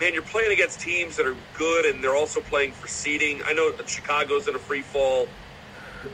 man, 0.00 0.14
you're 0.14 0.22
playing 0.22 0.52
against 0.52 0.80
teams 0.80 1.16
that 1.16 1.26
are 1.26 1.36
good 1.56 1.84
and 1.84 2.02
they're 2.02 2.16
also 2.16 2.40
playing 2.40 2.72
for 2.72 2.88
seeding. 2.88 3.42
I 3.44 3.52
know 3.52 3.72
Chicago's 3.86 4.48
in 4.48 4.54
a 4.54 4.58
free 4.58 4.82
fall. 4.82 5.28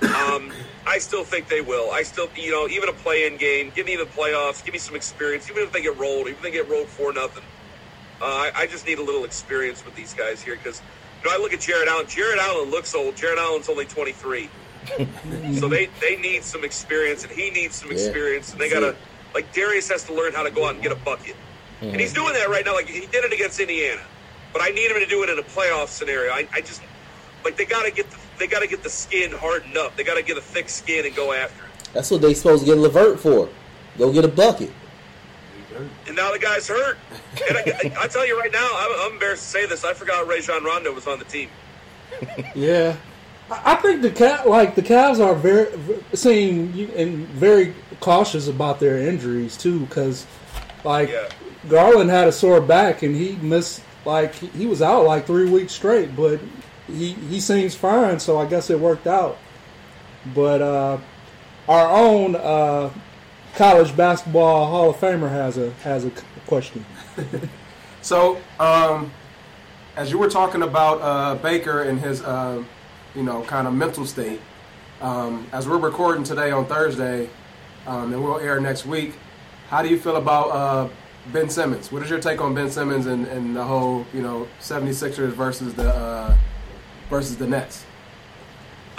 Um, 0.03 0.53
I 0.87 0.99
still 0.99 1.22
think 1.25 1.49
they 1.49 1.61
will. 1.61 1.92
I 1.92 2.03
still, 2.03 2.29
you 2.37 2.51
know, 2.51 2.68
even 2.68 2.88
a 2.88 2.92
play-in 2.92 3.37
game, 3.37 3.70
give 3.75 3.87
me 3.87 3.96
the 3.96 4.05
playoffs, 4.05 4.64
give 4.64 4.72
me 4.72 4.79
some 4.81 4.96
experience. 4.96 5.49
Even 5.49 5.62
if 5.62 5.72
they 5.72 5.83
get 5.83 5.96
rolled, 5.96 6.22
even 6.27 6.35
if 6.35 6.42
they 6.42 6.51
get 6.51 6.68
rolled 6.68 6.88
for 6.88 7.12
nothing, 7.12 7.44
uh, 8.20 8.25
I, 8.25 8.51
I 8.57 8.66
just 8.66 8.87
need 8.87 8.99
a 8.99 9.03
little 9.03 9.25
experience 9.25 9.85
with 9.85 9.94
these 9.94 10.12
guys 10.14 10.42
here 10.42 10.57
because 10.57 10.83
you 11.22 11.31
know 11.31 11.37
I 11.37 11.38
look 11.40 11.53
at 11.53 11.61
Jarrett 11.61 11.88
Allen. 11.88 12.07
Jarrett 12.09 12.38
Allen 12.40 12.70
looks 12.70 12.94
old. 12.94 13.14
Jarrett 13.14 13.38
Allen's 13.38 13.68
only 13.68 13.85
23, 13.85 14.49
so 15.59 15.68
they 15.68 15.87
they 16.01 16.16
need 16.16 16.42
some 16.42 16.64
experience 16.64 17.22
and 17.25 17.33
he 17.33 17.51
needs 17.51 17.77
some 17.77 17.88
Yeah. 17.90 17.94
experience 17.96 18.53
and 18.53 18.61
they 18.61 18.70
gotta 18.70 18.96
like 19.35 19.53
Darius 19.53 19.88
has 19.90 20.03
to 20.05 20.14
learn 20.14 20.33
how 20.33 20.42
to 20.42 20.51
go 20.51 20.66
out 20.66 20.75
and 20.75 20.83
get 20.83 20.92
a 20.92 20.96
bucket, 20.96 21.37
Mm-hmm. 21.81 21.91
and 21.91 22.01
he's 22.01 22.12
doing 22.12 22.33
that 22.33 22.49
right 22.49 22.65
now. 22.65 22.75
Like 22.75 22.89
he 22.89 23.01
did 23.07 23.25
it 23.25 23.33
against 23.33 23.61
Indiana, 23.61 24.01
but 24.53 24.62
I 24.62 24.71
need 24.71 24.91
him 24.91 24.99
to 24.99 25.07
do 25.07 25.23
it 25.23 25.29
in 25.31 25.39
a 25.39 25.43
playoff 25.43 25.89
scenario. 25.89 26.33
I, 26.33 26.49
I 26.53 26.61
just 26.61 26.83
like 27.45 27.57
they 27.57 27.67
gotta 27.67 27.91
get 27.91 28.11
the, 28.11 28.17
they 28.39 28.47
gotta 28.47 28.67
get 28.67 28.83
the 28.83 28.91
skin 28.91 29.31
hardened 29.33 29.77
up. 29.77 29.95
They 29.97 30.05
gotta 30.05 30.23
get 30.23 30.39
a 30.39 30.41
thick 30.41 30.69
skin 30.69 31.05
and 31.05 31.15
go 31.15 31.33
after 31.33 31.65
it. 31.65 31.91
That's 31.93 32.11
what 32.11 32.21
they 32.23 32.35
supposed 32.35 32.65
to 32.65 32.67
get 32.67 32.79
Levert 32.79 33.21
for. 33.21 33.49
Go 33.99 34.12
get 34.12 34.25
a 34.25 34.29
bucket. 34.29 34.71
And 36.07 36.17
now 36.17 36.33
the 36.33 36.39
guy's 36.39 36.67
hurt. 36.67 36.97
And 37.49 37.59
I, 37.59 37.61
I, 37.61 38.05
I 38.05 38.07
tell 38.09 38.27
you 38.27 38.39
right 38.39 38.51
now, 38.53 38.67
I'm, 38.73 39.01
I'm 39.07 39.12
embarrassed 39.12 39.43
to 39.45 39.49
say 39.51 39.67
this. 39.67 39.85
I 39.85 39.93
forgot 39.93 40.27
Rajon 40.27 40.65
Rondo 40.65 40.93
was 40.95 41.07
on 41.07 41.19
the 41.19 41.25
team. 41.27 41.51
Yeah, 42.55 42.97
I 43.51 43.73
I 43.73 43.77
think 43.77 44.01
the 44.01 44.11
cat 44.11 44.49
like 44.49 44.75
the 44.75 44.83
Cavs 44.83 45.21
are 45.25 45.35
very 45.35 45.69
seem 46.15 46.91
and 46.97 47.27
very 47.29 47.75
cautious 48.01 48.49
about 48.49 48.81
their 48.81 48.97
injuries 48.97 49.57
too, 49.57 49.81
because 49.81 50.27
like 50.83 51.11
Yeah. 51.11 51.29
Garland 51.69 52.11
had 52.11 52.29
a 52.29 52.33
sore 52.33 52.61
back 52.61 53.03
and 53.03 53.15
he 53.15 53.33
missed 53.37 53.83
like 54.05 54.35
he- 54.35 54.67
was 54.67 54.83
out 54.83 55.05
like 55.05 55.27
three 55.27 55.51
weeks 55.51 55.73
straight, 55.73 56.15
but 56.17 56.41
he 56.87 57.13
he 57.13 57.41
seems 57.41 57.75
fine, 57.75 58.21
so 58.21 58.39
I 58.39 58.47
guess 58.47 58.71
it 58.71 58.79
worked 58.79 59.07
out. 59.07 59.39
But 60.35 60.63
uh, 60.63 60.99
our 61.69 61.89
own 61.89 62.37
uh, 62.37 62.91
college 63.55 63.97
basketball 63.97 64.67
Hall 64.67 64.91
of 64.91 64.97
Famer 64.97 65.29
has 65.29 65.59
a 65.59 65.71
has 65.83 66.05
a 66.05 66.11
question. 66.47 66.85
So, 68.07 68.41
um, 68.61 69.11
as 69.97 70.13
you 70.13 70.19
were 70.19 70.31
talking 70.31 70.63
about 70.63 71.01
uh, 71.01 71.35
Baker 71.43 71.83
and 71.83 71.99
his, 71.99 72.23
uh, 72.23 72.63
you 73.17 73.25
know, 73.25 73.43
kind 73.43 73.67
of 73.67 73.75
mental 73.75 74.07
state, 74.07 74.41
um, 75.01 75.45
as 75.51 75.67
we're 75.67 75.79
recording 75.79 76.23
today 76.23 76.53
on 76.53 76.67
Thursday, 76.67 77.29
um, 77.85 78.13
and 78.13 78.23
we'll 78.23 78.39
air 78.39 78.61
next 78.61 78.87
week, 78.87 79.15
how 79.71 79.83
do 79.83 79.89
you 79.89 79.99
feel 79.99 80.15
about 80.19 80.51
uh, 80.51 80.89
Ben 81.33 81.49
Simmons? 81.51 81.91
What 81.91 82.03
is 82.03 82.11
your 82.11 82.21
take 82.21 82.41
on 82.41 82.55
Ben 82.55 82.71
Simmons 82.71 83.07
and, 83.07 83.27
and 83.27 83.57
the 83.57 83.65
whole, 83.65 84.07
you 84.15 84.23
know, 84.23 84.47
76ers 84.61 85.31
versus 85.33 85.75
the 85.75 85.89
uh, 85.93 86.37
versus 87.11 87.37
the 87.37 87.47
Nets? 87.47 87.85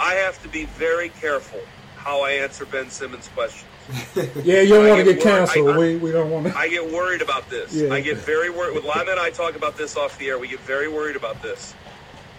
I 0.00 0.14
have 0.14 0.40
to 0.42 0.48
be 0.48 0.66
very 0.66 1.08
careful 1.10 1.60
how 1.96 2.22
I 2.22 2.32
answer 2.32 2.64
Ben 2.66 2.90
Simmons' 2.90 3.28
questions. 3.34 3.64
Yeah, 4.44 4.60
you 4.60 4.68
don't 4.68 4.84
I 4.84 4.88
want 4.90 4.98
to 5.00 5.04
get 5.04 5.14
get 5.14 5.22
canceled. 5.22 5.70
I- 5.70 5.72
I- 5.72 5.78
we 5.78 5.96
we 5.96 6.12
don't 6.12 6.30
want 6.30 6.46
to. 6.46 6.56
I 6.56 6.68
get 6.68 6.90
worried 6.92 7.22
about 7.22 7.48
this. 7.48 7.72
Yeah. 7.74 7.92
I 7.92 8.00
get 8.00 8.18
very 8.18 8.50
worried. 8.50 8.74
With 8.74 8.84
Lyman 8.84 9.08
and 9.12 9.20
I 9.20 9.30
talk 9.30 9.56
about 9.56 9.78
this 9.78 9.96
off 9.96 10.18
the 10.18 10.28
air. 10.28 10.38
We 10.38 10.48
get 10.48 10.60
very 10.60 10.88
worried 10.88 11.16
about 11.16 11.40
this. 11.42 11.74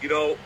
You 0.03 0.09
know, 0.09 0.37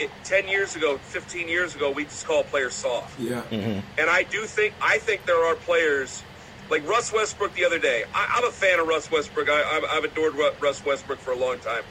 it, 0.00 0.10
10 0.24 0.48
years 0.48 0.74
ago, 0.76 0.98
15 0.98 1.48
years 1.48 1.76
ago, 1.76 1.90
we 1.92 2.04
just 2.04 2.26
call 2.26 2.42
players 2.42 2.74
soft. 2.74 3.18
Yeah. 3.20 3.42
And 3.52 4.10
I 4.10 4.24
do 4.24 4.44
think 4.46 4.74
I 4.82 4.98
think 4.98 5.24
there 5.26 5.44
are 5.44 5.54
players 5.54 6.22
like 6.70 6.84
Russ 6.88 7.12
Westbrook 7.12 7.54
the 7.54 7.64
other 7.64 7.78
day. 7.78 8.04
I, 8.14 8.26
I'm 8.36 8.44
a 8.48 8.52
fan 8.52 8.80
of 8.80 8.86
Russ 8.86 9.10
Westbrook. 9.10 9.48
I, 9.50 9.62
I've, 9.76 9.84
I've 9.98 10.04
adored 10.04 10.34
Russ 10.62 10.82
Westbrick 10.82 11.20
for 11.20 11.32
a 11.32 11.38
long 11.38 11.60
time. 11.60 11.84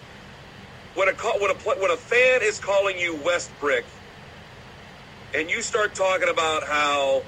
When 0.96 1.08
a 1.10 1.14
call, 1.14 1.40
when 1.42 1.52
a 1.52 1.56
when 1.56 1.92
a 1.92 1.98
fan 1.98 2.42
is 2.44 2.60
calling 2.60 2.98
you 2.98 3.22
Westbrook, 3.24 3.86
and 5.34 5.50
you 5.50 5.62
start 5.62 5.96
talking 5.96 6.30
about 6.30 6.64
how, 6.68 7.24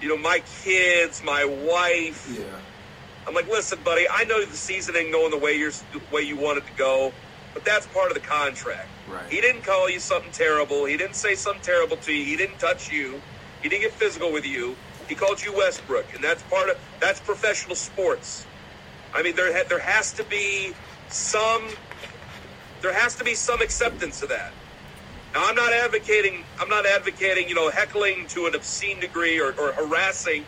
you 0.00 0.08
know, 0.08 0.18
my 0.18 0.40
kids, 0.64 1.22
my 1.24 1.44
wife, 1.44 2.26
Yeah. 2.28 2.60
I'm 3.26 3.34
like, 3.34 3.48
listen, 3.48 3.82
buddy, 3.84 4.06
I 4.12 4.24
know 4.24 4.44
the 4.46 4.56
season 4.56 4.96
ain't 4.96 5.12
going 5.12 5.30
the 5.30 5.38
way 5.38 5.54
you're 5.54 5.72
the 5.92 6.00
way 6.10 6.22
you 6.22 6.36
want 6.38 6.58
it 6.58 6.66
to 6.66 6.72
go, 6.72 7.14
but 7.54 7.64
that's 7.64 7.86
part 7.86 8.08
of 8.10 8.14
the 8.14 8.20
contract. 8.20 8.90
Right. 9.06 9.30
He 9.30 9.40
didn't 9.40 9.64
call 9.64 9.90
you 9.90 10.00
something 10.00 10.32
terrible. 10.32 10.86
He 10.86 10.96
didn't 10.96 11.16
say 11.16 11.34
something 11.36 11.62
terrible 11.62 11.98
to 11.98 12.12
you. 12.12 12.24
He 12.24 12.36
didn't 12.36 12.58
touch 12.58 12.90
you. 12.90 13.22
He 13.62 13.68
didn't 13.68 13.82
get 13.82 13.92
physical 13.94 14.32
with 14.32 14.46
you. 14.46 14.78
He 15.10 15.16
called 15.16 15.44
you 15.44 15.52
Westbrick, 15.52 16.14
and 16.14 16.22
that's 16.22 16.42
part 16.44 16.70
of 16.70 16.78
that's 17.00 17.20
professional 17.20 17.74
sports. 17.74 18.46
I 19.12 19.22
mean, 19.24 19.34
there 19.34 19.52
ha- 19.52 19.64
there 19.68 19.80
has 19.80 20.12
to 20.14 20.24
be 20.24 20.72
some 21.08 21.68
there 22.80 22.94
has 22.94 23.16
to 23.16 23.24
be 23.24 23.34
some 23.34 23.60
acceptance 23.60 24.22
of 24.22 24.28
that. 24.30 24.52
Now, 25.34 25.42
I'm 25.46 25.56
not 25.56 25.72
advocating 25.72 26.44
I'm 26.60 26.68
not 26.68 26.86
advocating 26.86 27.48
you 27.48 27.56
know 27.56 27.70
heckling 27.70 28.28
to 28.28 28.46
an 28.46 28.54
obscene 28.54 29.00
degree 29.00 29.40
or, 29.40 29.52
or 29.58 29.72
harassing 29.72 30.44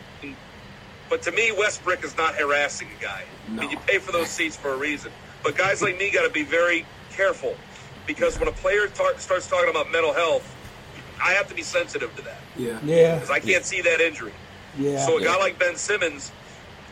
but 1.09 1.21
to 1.23 1.31
me, 1.31 1.51
Westbrick 1.51 2.03
is 2.03 2.17
not 2.17 2.33
harassing 2.35 2.87
a 2.97 3.03
guy. 3.03 3.21
I 3.47 3.61
mean, 3.61 3.69
you 3.69 3.77
pay 3.85 3.99
for 3.99 4.11
those 4.11 4.29
seats 4.29 4.55
for 4.55 4.73
a 4.73 4.77
reason. 4.77 5.11
But 5.43 5.55
guys 5.55 5.81
like 5.81 5.97
me 5.99 6.09
got 6.09 6.23
to 6.23 6.31
be 6.31 6.43
very 6.43 6.85
careful 7.11 7.55
because 8.07 8.39
when 8.39 8.47
a 8.47 8.51
player 8.51 8.87
tar- 8.87 9.17
starts 9.19 9.47
talking 9.47 9.69
about 9.69 9.91
mental 9.91 10.13
health, 10.13 10.55
I 11.23 11.33
have 11.33 11.47
to 11.49 11.55
be 11.55 11.61
sensitive 11.61 12.15
to 12.15 12.23
that 12.23 12.39
Yeah. 12.57 12.79
Yeah, 12.83 13.13
because 13.15 13.29
I 13.29 13.39
can't 13.39 13.63
see 13.63 13.81
that 13.81 14.01
injury. 14.01 14.33
Yeah. 14.77 15.05
So 15.05 15.17
a 15.17 15.23
guy 15.23 15.37
like 15.37 15.59
Ben 15.59 15.75
Simmons, 15.75 16.31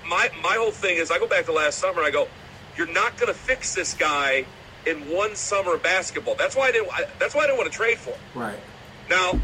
my 0.08 0.30
my 0.42 0.56
whole 0.58 0.72
thing 0.72 0.98
is 0.98 1.12
I 1.12 1.20
go 1.20 1.28
back 1.28 1.46
to 1.46 1.52
last 1.52 1.80
summer. 1.80 2.02
I 2.02 2.12
go, 2.12 2.28
you're 2.78 2.92
not 2.92 3.18
going 3.18 3.32
to 3.32 3.38
fix 3.38 3.76
this 3.76 3.94
guy 3.94 4.46
in 4.86 4.98
one 5.10 5.36
summer 5.36 5.76
of 5.76 5.84
basketball. 5.84 6.36
That's 6.36 6.56
why 6.56 6.68
I 6.68 6.72
didn't. 6.72 6.90
I, 6.92 7.06
that's 7.20 7.36
why 7.36 7.42
I 7.44 7.46
didn't 7.48 7.58
want 7.58 7.72
to 7.72 7.78
trade 7.78 7.98
for 7.98 8.12
him. 8.12 8.20
Right. 8.34 8.60
Now, 9.10 9.40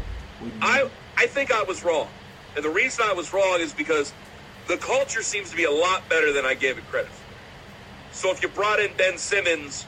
I 0.60 0.88
I 1.16 1.26
think 1.26 1.52
I 1.52 1.62
was 1.62 1.84
wrong, 1.84 2.08
and 2.56 2.64
the 2.64 2.70
reason 2.70 3.04
I 3.08 3.12
was 3.12 3.32
wrong 3.32 3.58
is 3.60 3.72
because 3.72 4.12
the 4.66 4.76
culture 4.76 5.22
seems 5.22 5.50
to 5.50 5.56
be 5.56 5.64
a 5.64 5.70
lot 5.70 6.08
better 6.08 6.32
than 6.32 6.44
I 6.44 6.54
gave 6.54 6.78
it 6.78 6.86
credit 6.86 7.10
for. 7.10 7.24
So 8.12 8.30
if 8.30 8.42
you 8.42 8.48
brought 8.48 8.80
in 8.80 8.90
Ben 8.96 9.18
Simmons, 9.18 9.86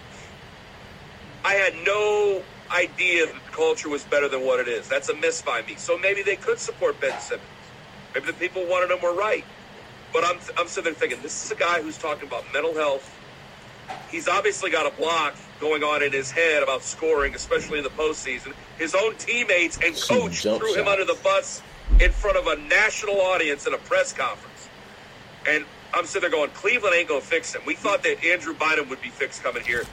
I 1.44 1.54
had 1.54 1.74
no 1.84 2.42
idea 2.74 3.26
that 3.26 3.34
the 3.34 3.50
culture 3.50 3.88
was 3.88 4.04
better 4.04 4.28
than 4.28 4.44
what 4.44 4.60
it 4.60 4.68
is. 4.68 4.88
That's 4.88 5.08
a 5.08 5.14
miss 5.14 5.42
by 5.42 5.62
me. 5.62 5.74
So 5.76 5.98
maybe 5.98 6.22
they 6.22 6.36
could 6.36 6.58
support 6.58 7.00
Ben 7.00 7.18
Simmons. 7.20 7.49
Maybe 8.14 8.26
the 8.26 8.32
people 8.32 8.64
who 8.64 8.70
wanted 8.70 8.90
him 8.94 9.02
were 9.02 9.14
right. 9.14 9.44
But 10.12 10.24
I'm 10.24 10.38
I'm 10.58 10.66
sitting 10.66 10.92
there 10.92 10.94
thinking, 10.94 11.22
this 11.22 11.44
is 11.44 11.50
a 11.50 11.54
guy 11.54 11.82
who's 11.82 11.98
talking 11.98 12.26
about 12.26 12.44
mental 12.52 12.74
health. 12.74 13.16
He's 14.10 14.28
obviously 14.28 14.70
got 14.70 14.92
a 14.92 14.96
block 14.96 15.34
going 15.60 15.82
on 15.82 16.02
in 16.02 16.12
his 16.12 16.30
head 16.30 16.62
about 16.62 16.82
scoring, 16.82 17.34
especially 17.34 17.78
in 17.78 17.84
the 17.84 17.90
postseason. 17.90 18.54
His 18.78 18.94
own 18.94 19.14
teammates 19.16 19.78
and 19.84 19.94
coach 19.94 20.42
threw 20.42 20.74
him 20.74 20.88
under 20.88 21.04
the 21.04 21.18
bus 21.22 21.62
in 22.00 22.10
front 22.12 22.36
of 22.36 22.46
a 22.46 22.56
national 22.68 23.20
audience 23.20 23.66
in 23.66 23.74
a 23.74 23.78
press 23.78 24.12
conference. 24.12 24.68
And 25.48 25.64
I'm 25.92 26.06
sitting 26.06 26.30
there 26.30 26.38
going, 26.38 26.50
Cleveland 26.50 26.94
ain't 26.94 27.08
going 27.08 27.20
to 27.20 27.26
fix 27.26 27.54
him. 27.54 27.62
We 27.66 27.74
thought 27.74 28.02
that 28.04 28.24
Andrew 28.24 28.54
Bynum 28.54 28.88
would 28.90 29.02
be 29.02 29.08
fixed 29.08 29.42
coming 29.42 29.64
here. 29.64 29.84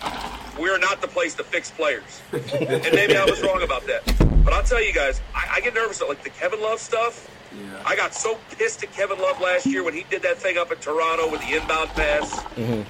We're 0.59 0.77
not 0.77 1.01
the 1.01 1.07
place 1.07 1.33
to 1.35 1.43
fix 1.43 1.71
players. 1.71 2.21
and 2.31 2.93
maybe 2.93 3.17
I 3.17 3.25
was 3.25 3.41
wrong 3.41 3.63
about 3.63 3.85
that. 3.87 4.03
But 4.43 4.53
I'll 4.53 4.63
tell 4.63 4.83
you 4.83 4.93
guys, 4.93 5.21
I, 5.33 5.55
I 5.55 5.61
get 5.61 5.73
nervous 5.73 6.01
at 6.01 6.07
like 6.07 6.23
the 6.23 6.29
Kevin 6.29 6.61
Love 6.61 6.79
stuff. 6.79 7.29
Yeah. 7.57 7.81
I 7.85 7.95
got 7.95 8.13
so 8.13 8.37
pissed 8.57 8.83
at 8.83 8.91
Kevin 8.93 9.17
Love 9.19 9.39
last 9.41 9.65
year 9.65 9.83
when 9.83 9.93
he 9.93 10.03
did 10.09 10.21
that 10.23 10.37
thing 10.37 10.57
up 10.57 10.71
in 10.71 10.77
Toronto 10.77 11.29
with 11.31 11.41
the 11.41 11.55
inbound 11.55 11.89
pass. 11.89 12.31
Mm-hmm. 12.55 12.81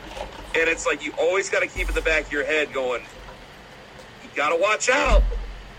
And 0.58 0.70
it's 0.70 0.86
like 0.86 1.04
you 1.06 1.14
always 1.20 1.50
got 1.50 1.62
to 1.62 1.68
keep 1.68 1.88
in 1.90 1.96
the 1.96 2.02
back 2.02 2.26
of 2.26 2.32
your 2.32 2.46
head 2.46 2.74
going, 2.74 3.02
you 4.24 4.30
got 4.36 4.50
to 4.50 4.62
watch 4.62 4.90
out 4.90 5.22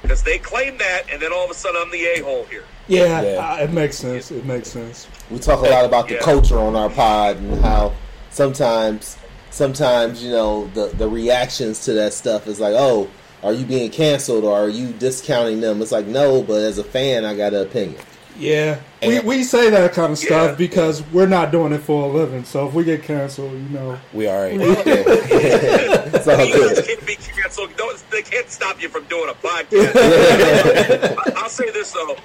because 0.02 0.22
they 0.22 0.38
claim 0.38 0.78
that, 0.78 1.02
and 1.12 1.20
then 1.20 1.32
all 1.32 1.44
of 1.44 1.50
a 1.50 1.54
sudden 1.54 1.80
I'm 1.84 1.90
the 1.90 2.04
a 2.04 2.22
hole 2.22 2.44
here. 2.44 2.64
Yeah, 2.86 3.20
Yeah. 3.22 3.52
uh, 3.52 3.56
it 3.64 3.72
makes 3.72 3.96
sense. 3.98 4.30
It 4.30 4.44
makes 4.46 4.68
sense. 4.70 5.08
We 5.30 5.38
talk 5.38 5.60
a 5.66 5.68
lot 5.68 5.84
about 5.84 6.08
the 6.08 6.14
Yeah. 6.14 6.20
culture 6.20 6.58
on 6.58 6.76
our 6.76 6.88
pod 6.88 7.36
and 7.36 7.60
how 7.62 7.92
sometimes, 8.30 9.16
sometimes 9.50 10.22
you 10.22 10.30
know 10.30 10.68
the 10.74 10.86
the 10.96 11.08
reactions 11.08 11.84
to 11.86 11.92
that 11.94 12.12
stuff 12.14 12.46
is 12.46 12.60
like, 12.60 12.74
oh, 12.76 13.08
are 13.42 13.52
you 13.52 13.64
being 13.66 13.90
canceled 13.90 14.44
or 14.44 14.56
are 14.56 14.68
you 14.68 14.92
discounting 14.92 15.60
them? 15.60 15.82
It's 15.82 15.92
like 15.92 16.06
no, 16.06 16.42
but 16.42 16.62
as 16.62 16.78
a 16.78 16.84
fan, 16.84 17.24
I 17.24 17.34
got 17.34 17.52
an 17.52 17.62
opinion. 17.62 18.00
Yeah, 18.38 18.78
we, 19.02 19.16
And- 19.18 19.26
we 19.26 19.42
say 19.42 19.68
that 19.70 19.92
kind 19.94 20.12
of 20.12 20.18
stuff 20.18 20.50
Yeah. 20.50 20.54
because 20.54 21.02
we're 21.12 21.26
not 21.26 21.50
doing 21.50 21.72
it 21.72 21.80
for 21.80 22.04
a 22.08 22.12
living. 22.12 22.44
So 22.44 22.68
if 22.68 22.74
we 22.74 22.84
get 22.84 23.02
canceled, 23.02 23.52
you 23.52 23.58
know, 23.70 23.98
We 24.12 24.28
all 24.28 24.42
right. 24.42 24.52
it's 24.60 26.26
all 26.28 26.44
You 26.44 26.52
guys 26.68 26.74
good. 26.78 26.86
can't 26.86 27.06
be 27.06 27.16
canceled. 27.16 27.76
Don't, 27.76 28.02
they 28.10 28.22
can't 28.22 28.48
stop 28.50 28.80
you 28.80 28.88
from 28.88 29.04
doing 29.04 29.28
a 29.30 29.34
podcast. 29.34 31.16
I'll 31.36 31.48
say 31.48 31.70
this 31.70 31.92
though, 31.92 32.16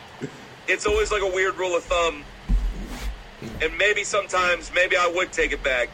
it's 0.67 0.86
always 0.86 1.12
like 1.12 1.21
a 1.21 1.28
weird 1.28 1.56
rule 1.58 1.76
of 1.76 1.84
thumb, 1.84 2.23
and 3.62 3.78
maybe 3.78 4.04
sometimes 4.04 4.71
maybe 4.73 4.95
I 4.95 5.08
would 5.15 5.32
take 5.34 5.52
it 5.52 5.63
back. 5.63 5.89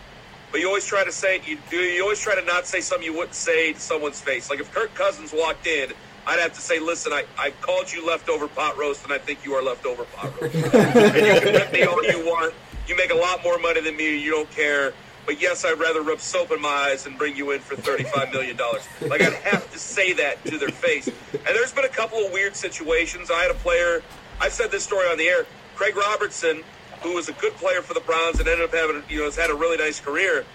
but 0.51 0.59
you 0.61 0.67
always 0.67 0.85
try 0.85 1.03
to 1.03 1.11
say 1.11 1.41
you 1.45 1.57
do. 1.69 1.77
You 1.77 2.03
always 2.03 2.19
try 2.19 2.35
to 2.35 2.43
not 2.45 2.65
say 2.67 2.81
something 2.81 3.05
you 3.05 3.13
wouldn't 3.13 3.35
say 3.35 3.73
to 3.73 3.79
someone's 3.79 4.19
face. 4.21 4.49
Like 4.49 4.59
if 4.59 4.71
Kirk 4.73 4.93
Cousins 4.95 5.31
walked 5.33 5.65
in, 5.67 5.91
I'd 6.29 6.39
have 6.39 6.53
to 6.53 6.61
say, 6.61 6.79
"Listen, 6.79 7.11
I, 7.11 7.25
I 7.39 7.49
called 7.61 7.91
you 7.91 8.05
leftover 8.05 8.47
pot 8.47 8.77
roast, 8.77 9.03
and 9.03 9.11
I 9.11 9.17
think 9.17 9.43
you 9.43 9.53
are 9.55 9.63
leftover 9.63 10.03
pot 10.03 10.39
roast." 10.39 10.55
and 10.75 11.25
you 11.25 11.41
can 11.41 11.53
rip 11.55 11.73
me 11.73 11.81
all 11.83 12.03
you 12.03 12.23
want. 12.23 12.53
You 12.87 12.95
make 12.95 13.09
a 13.11 13.15
lot 13.15 13.43
more 13.43 13.57
money 13.57 13.81
than 13.81 13.97
me. 13.97 14.15
You 14.15 14.29
don't 14.31 14.51
care. 14.51 14.93
But 15.25 15.41
yes, 15.41 15.65
I'd 15.65 15.79
rather 15.79 16.01
rub 16.01 16.19
soap 16.19 16.51
in 16.51 16.61
my 16.61 16.69
eyes 16.69 17.07
and 17.07 17.17
bring 17.17 17.35
you 17.35 17.49
in 17.51 17.61
for 17.61 17.75
thirty-five 17.75 18.31
million 18.31 18.55
dollars. 18.55 18.87
Like 19.01 19.21
I'd 19.21 19.33
have 19.33 19.71
to 19.71 19.79
say 19.79 20.13
that 20.13 20.43
to 20.45 20.59
their 20.59 20.69
face. 20.69 21.07
And 21.07 21.47
there's 21.47 21.73
been 21.73 21.85
a 21.85 21.89
couple 21.89 22.19
of 22.19 22.31
weird 22.31 22.55
situations. 22.55 23.31
I 23.31 23.41
had 23.41 23.51
a 23.51 23.55
player. 23.55 24.03
I've 24.39 24.53
said 24.53 24.69
this 24.69 24.83
story 24.83 25.07
on 25.09 25.17
the 25.17 25.27
air. 25.27 25.47
Craig 25.75 25.95
Robertson, 25.95 26.63
who 27.01 27.15
was 27.15 27.27
a 27.27 27.33
good 27.33 27.53
player 27.53 27.81
for 27.81 27.95
the 27.95 28.01
Browns 28.01 28.39
and 28.39 28.47
ended 28.47 28.65
up 28.65 28.73
having, 28.73 29.01
you 29.09 29.19
know, 29.19 29.25
has 29.25 29.35
had 29.35 29.49
a 29.49 29.55
really 29.55 29.77
nice 29.77 29.99
career. 29.99 30.45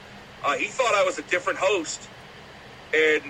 Uh, 0.44 0.54
he 0.54 0.66
thought 0.66 0.94
I 0.94 1.02
was 1.02 1.18
a 1.18 1.22
different 1.22 1.58
host, 1.58 2.08
and 2.92 3.22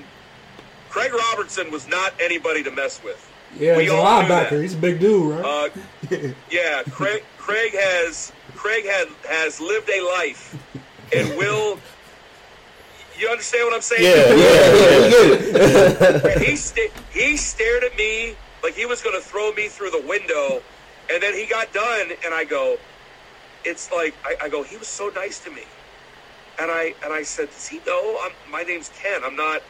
Craig 0.94 1.12
Robertson 1.12 1.72
was 1.72 1.88
not 1.88 2.14
anybody 2.20 2.62
to 2.62 2.70
mess 2.70 3.02
with. 3.02 3.18
Yeah, 3.58 3.76
We 3.76 3.82
he's 3.82 3.90
a 3.92 3.96
all 3.96 4.22
knew 4.22 4.28
that. 4.28 4.48
linebacker. 4.52 4.62
He's 4.62 4.74
a 4.74 4.76
big 4.76 5.00
dude, 5.00 5.34
right? 5.40 5.72
Uh, 6.12 6.28
yeah, 6.52 6.84
Craig. 6.88 7.24
Craig 7.36 7.72
has 7.74 8.30
Craig 8.54 8.84
had 8.84 9.08
has 9.28 9.60
lived 9.60 9.90
a 9.90 10.00
life, 10.02 10.54
and 11.12 11.36
will. 11.36 11.80
You 13.18 13.28
understand 13.28 13.64
what 13.66 13.74
I'm 13.74 13.80
saying? 13.80 14.04
Yeah, 14.04 14.34
yeah, 14.34 16.20
yeah. 16.22 16.30
And 16.34 16.40
he 16.44 16.54
sta- 16.54 16.92
he 17.12 17.36
stared 17.36 17.82
at 17.82 17.96
me 17.96 18.36
like 18.62 18.74
he 18.74 18.86
was 18.86 19.02
going 19.02 19.16
to 19.20 19.22
throw 19.22 19.50
me 19.52 19.66
through 19.66 19.90
the 19.90 20.02
window, 20.06 20.62
and 21.12 21.20
then 21.20 21.34
he 21.34 21.46
got 21.46 21.72
done, 21.72 22.12
and 22.24 22.32
I 22.32 22.44
go, 22.44 22.76
"It's 23.64 23.90
like 23.90 24.14
I, 24.24 24.36
I 24.44 24.48
go, 24.48 24.62
he 24.62 24.76
was 24.76 24.86
so 24.86 25.08
nice 25.08 25.40
to 25.40 25.50
me," 25.50 25.64
and 26.60 26.70
I 26.70 26.94
and 27.02 27.12
I 27.12 27.24
said, 27.24 27.50
"Does 27.50 27.66
he 27.66 27.80
know? 27.84 28.20
I'm, 28.22 28.32
my 28.48 28.62
name's 28.62 28.90
Ken. 28.96 29.22
I'm 29.24 29.34
not." 29.34 29.60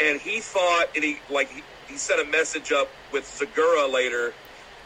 And 0.00 0.20
he 0.20 0.40
thought, 0.40 0.86
and 0.94 1.04
he 1.04 1.18
like 1.30 1.50
he, 1.50 1.62
he 1.88 1.96
sent 1.96 2.20
a 2.20 2.30
message 2.30 2.72
up 2.72 2.88
with 3.12 3.24
Zagura 3.24 3.92
later. 3.92 4.32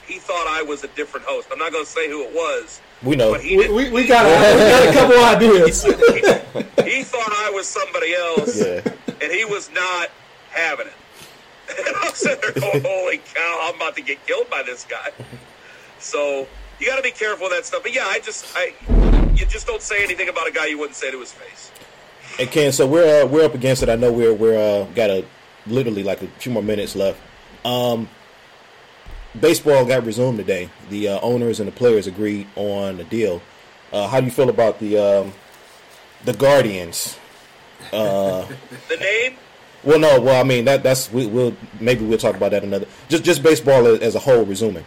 He 0.07 0.19
thought 0.19 0.47
I 0.49 0.63
was 0.63 0.85
a 0.85 0.89
different 0.89 1.25
host. 1.27 1.49
I'm 1.51 1.59
not 1.59 1.73
going 1.73 1.85
to 1.85 1.91
say 1.91 2.11
who 2.11 2.23
it 2.25 2.35
was, 2.35 2.81
We 3.03 3.17
know. 3.17 3.33
but 3.33 3.41
he 3.41 3.57
we, 3.57 3.69
we, 3.71 3.91
we 3.91 4.07
got 4.07 4.27
a, 4.27 4.55
we 4.55 4.61
got 4.71 4.89
a 4.89 4.93
couple 4.99 5.25
ideas. 5.25 5.83
he 6.85 7.03
thought 7.05 7.33
I 7.33 7.51
was 7.55 7.67
somebody 7.67 8.15
else, 8.15 8.59
Yeah. 8.61 8.83
and 9.23 9.33
he 9.33 9.45
was 9.47 9.71
not 9.73 10.11
having 10.51 10.89
it. 10.89 10.93
And 11.87 11.97
I'm 12.03 12.13
sitting 12.13 12.41
there 12.43 12.53
going, 12.53 12.85
"Holy 12.85 13.19
cow! 13.19 13.61
I'm 13.63 13.77
about 13.77 13.97
to 13.97 14.03
get 14.03 14.25
killed 14.27 14.51
by 14.51 14.63
this 14.63 14.85
guy." 14.85 15.11
So 15.99 16.47
you 16.79 16.87
got 16.87 16.97
to 16.97 17.03
be 17.03 17.11
careful 17.11 17.47
with 17.49 17.57
that 17.57 17.65
stuff. 17.65 17.83
But 17.83 17.95
yeah, 17.95 18.05
I 18.07 18.19
just, 18.19 18.45
I, 18.55 18.75
you 19.35 19.47
just 19.47 19.67
don't 19.67 19.81
say 19.81 20.05
anything 20.05 20.29
about 20.29 20.47
a 20.47 20.51
guy 20.53 20.67
you 20.67 20.77
wouldn't 20.79 20.97
say 20.97 21.11
to 21.11 21.19
his 21.19 21.33
face. 21.33 21.71
And 22.39 22.51
Ken, 22.51 22.73
so 22.73 22.87
we're 22.87 23.23
uh, 23.23 23.27
we're 23.27 23.45
up 23.45 23.55
against 23.55 23.83
it. 23.83 23.89
I 23.89 23.95
know 23.95 24.13
we're 24.13 24.35
we're 24.35 24.59
uh, 24.59 24.87
got 24.95 25.09
a 25.09 25.25
literally 25.67 26.03
like 26.03 26.21
a 26.23 26.27
few 26.27 26.51
more 26.51 26.63
minutes 26.63 26.97
left. 26.97 27.21
Um, 27.65 28.09
baseball 29.41 29.85
got 29.85 30.05
resumed 30.05 30.39
today. 30.39 30.69
The 30.91 31.09
uh, 31.09 31.21
owners 31.21 31.61
and 31.61 31.69
the 31.69 31.73
players 31.73 32.07
agreed 32.07 32.49
on 32.57 32.99
a 33.01 33.05
deal. 33.05 33.41
Uh, 33.93 34.09
how 34.09 34.19
do 34.19 34.27
you 34.27 34.33
feel 34.33 34.49
about 34.49 34.81
the 34.81 34.99
um, 34.99 35.33
the 36.25 36.33
Guardians? 36.33 37.19
The 37.93 38.97
name, 38.97 39.37
Well, 39.85 39.99
no. 39.99 40.21
Well, 40.21 40.41
I 40.41 40.45
mean 40.45 40.65
that 40.65 40.83
that's 40.83 41.13
we, 41.13 41.27
we'll 41.27 41.55
maybe 41.79 42.05
we'll 42.05 42.19
talk 42.19 42.35
about 42.35 42.51
that 42.51 42.65
another. 42.65 42.87
Just 43.09 43.23
just 43.23 43.43
baseball 43.43 43.87
as, 43.87 44.01
as 44.01 44.15
a 44.15 44.19
whole 44.19 44.45
resuming. 44.45 44.85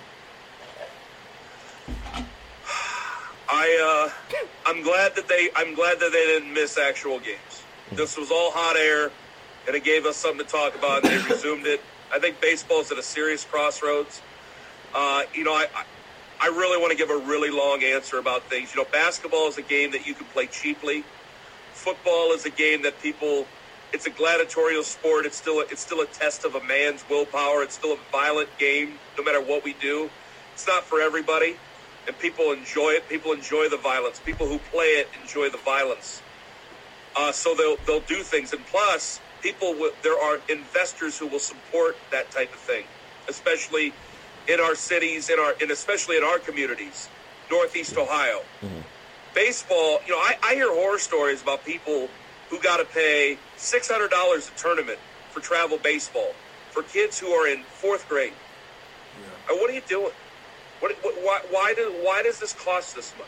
I, 3.50 4.10
uh, 4.10 4.12
I'm 4.68 4.84
glad 4.84 5.16
that 5.16 5.30
they, 5.30 5.50
I'm 5.56 5.76
glad 5.76 5.98
that 6.02 6.12
they 6.12 6.26
didn't 6.26 6.54
miss 6.54 6.78
actual 6.78 7.20
games. 7.20 7.64
This 7.94 8.18
was 8.18 8.32
all 8.32 8.52
hot 8.52 8.76
air, 8.76 9.10
and 9.66 9.74
it 9.74 9.86
gave 9.86 10.06
us 10.06 10.18
something 10.18 10.46
to 10.46 10.52
talk 10.52 10.76
about. 10.76 11.06
And 11.06 11.14
they 11.14 11.34
resumed 11.34 11.66
it. 11.66 11.80
I 12.12 12.20
think 12.20 12.42
baseball's 12.42 12.92
at 12.92 12.98
a 12.98 13.04
serious 13.04 13.46
crossroads. 13.46 14.22
Uh, 14.94 15.24
you 15.34 15.46
know, 15.46 15.54
I, 15.54 15.68
I, 16.42 16.48
really 16.48 16.78
want 16.78 16.92
to 16.92 16.98
give 16.98 17.10
a 17.10 17.18
really 17.18 17.50
long 17.50 17.82
answer 17.82 18.18
about 18.18 18.44
things. 18.44 18.76
You 18.76 18.84
know, 18.84 18.90
basketball 18.92 19.48
is 19.48 19.58
a 19.58 19.62
game 19.62 19.92
that 19.92 20.06
you 20.06 20.14
can 20.14 20.26
play 20.28 20.48
cheaply. 20.48 21.06
Football 21.72 22.34
is 22.34 22.46
a 22.46 22.50
game 22.50 22.82
that 22.82 23.02
people. 23.02 23.48
It's 23.94 24.06
a 24.06 24.10
gladiatorial 24.10 24.84
sport. 24.84 25.26
It's 25.26 25.38
still 25.38 25.60
a, 25.60 25.64
it's 25.64 25.80
still 25.80 26.02
a 26.02 26.08
test 26.08 26.44
of 26.44 26.56
a 26.56 26.64
man's 26.66 27.06
willpower. 27.10 27.64
It's 27.64 27.76
still 27.76 27.94
a 27.94 28.00
violent 28.12 28.50
game, 28.58 29.00
no 29.18 29.24
matter 29.24 29.42
what 29.42 29.64
we 29.64 29.74
do. 29.80 30.10
It's 30.54 30.68
not 30.68 30.84
for 30.84 31.00
everybody, 31.00 31.56
and 32.08 32.18
people 32.18 32.52
enjoy 32.52 32.92
it. 32.92 33.08
People 33.10 33.32
enjoy 33.34 33.70
the 33.70 33.78
violence. 33.78 34.20
People 34.20 34.48
who 34.48 34.60
play 34.60 34.86
it 35.02 35.12
enjoy 35.22 35.50
the 35.50 35.58
violence. 35.58 36.24
Uh, 37.16 37.32
so 37.32 37.56
they'll 37.56 37.78
they'll 37.86 38.06
do 38.08 38.24
things, 38.24 38.54
and 38.54 38.66
plus, 38.66 39.22
people 39.42 39.74
will, 39.76 39.92
there 40.04 40.20
are 40.20 40.40
investors 40.50 41.18
who 41.18 41.28
will 41.28 41.40
support 41.40 41.96
that 42.12 42.32
type 42.32 42.54
of 42.54 42.60
thing, 42.60 42.86
especially 43.28 43.94
in 44.48 44.60
our 44.60 44.76
cities, 44.76 45.30
in 45.30 45.40
our 45.40 45.56
and 45.60 45.72
especially 45.72 46.16
in 46.18 46.24
our 46.24 46.40
communities, 46.40 47.10
Northeast 47.52 47.98
Ohio. 47.98 48.42
Baseball, 49.34 50.00
you 50.06 50.14
know, 50.14 50.20
I, 50.20 50.36
I 50.44 50.54
hear 50.56 50.70
horror 50.70 51.00
stories 51.00 51.42
about 51.42 51.64
people 51.64 52.10
who 52.50 52.60
got 52.62 52.78
to 52.78 52.86
pay 52.86 53.40
six 53.56 53.90
hundred 53.90 54.10
dollars 54.12 54.48
a 54.50 54.52
tournament 54.56 55.00
for 55.30 55.40
travel 55.42 55.78
baseball 55.78 56.34
for 56.72 56.84
kids 56.84 57.20
who 57.20 57.30
are 57.30 57.48
in 57.48 57.64
fourth 57.64 58.08
grade. 58.08 58.34
Uh, 59.50 59.56
what 59.58 59.70
are 59.70 59.74
you 59.74 59.82
doing? 59.82 60.14
What, 60.80 60.92
what, 61.04 61.16
why, 61.24 61.42
why, 61.50 61.74
do, 61.76 61.94
why 62.02 62.24
does 62.24 62.40
this 62.40 62.54
cost 62.54 62.96
this 62.96 63.14
much? 63.18 63.28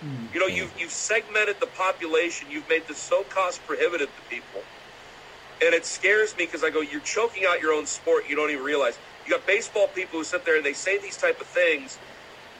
Hmm. 0.00 0.26
You 0.34 0.40
know, 0.40 0.46
you've, 0.46 0.72
you've 0.78 0.90
segmented 0.90 1.60
the 1.60 1.66
population. 1.66 2.48
You've 2.50 2.68
made 2.68 2.86
this 2.88 2.98
so 2.98 3.24
cost 3.24 3.64
prohibitive 3.66 4.08
to 4.08 4.22
people. 4.28 4.62
And 5.60 5.74
it 5.74 5.84
scares 5.84 6.36
me 6.36 6.46
because 6.46 6.62
I 6.62 6.70
go, 6.70 6.80
you're 6.80 7.00
choking 7.00 7.44
out 7.48 7.60
your 7.60 7.72
own 7.72 7.86
sport. 7.86 8.28
You 8.28 8.36
don't 8.36 8.50
even 8.50 8.64
realize. 8.64 8.98
You 9.26 9.32
got 9.32 9.46
baseball 9.46 9.88
people 9.88 10.20
who 10.20 10.24
sit 10.24 10.44
there 10.44 10.56
and 10.56 10.64
they 10.64 10.72
say 10.72 10.98
these 10.98 11.16
type 11.16 11.40
of 11.40 11.46
things, 11.48 11.98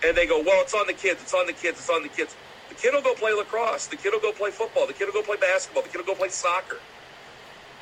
and 0.04 0.16
they 0.16 0.26
go, 0.26 0.42
well, 0.42 0.62
it's 0.62 0.74
on 0.74 0.86
the 0.86 0.92
kids. 0.92 1.22
It's 1.22 1.32
on 1.32 1.46
the 1.46 1.52
kids. 1.52 1.78
It's 1.78 1.90
on 1.90 2.02
the 2.02 2.08
kids. 2.08 2.34
The 2.68 2.74
kid 2.74 2.92
will 2.92 3.02
go 3.02 3.14
play 3.14 3.32
lacrosse. 3.32 3.86
The 3.86 3.96
kid 3.96 4.12
will 4.12 4.20
go 4.20 4.32
play 4.32 4.50
football. 4.50 4.86
The 4.86 4.92
kid 4.92 5.06
will 5.06 5.12
go 5.12 5.22
play 5.22 5.36
basketball. 5.36 5.82
The 5.82 5.88
kid 5.88 5.98
will 5.98 6.06
go 6.06 6.14
play 6.14 6.28
soccer. 6.28 6.78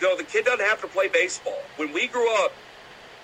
You 0.01 0.09
know, 0.09 0.17
the 0.17 0.25
kid 0.25 0.45
doesn't 0.45 0.65
have 0.65 0.81
to 0.83 0.87
play 0.89 1.09
baseball. 1.09 1.59
When 1.77 1.93
we 1.93 2.07
grew 2.09 2.31
up, 2.45 2.53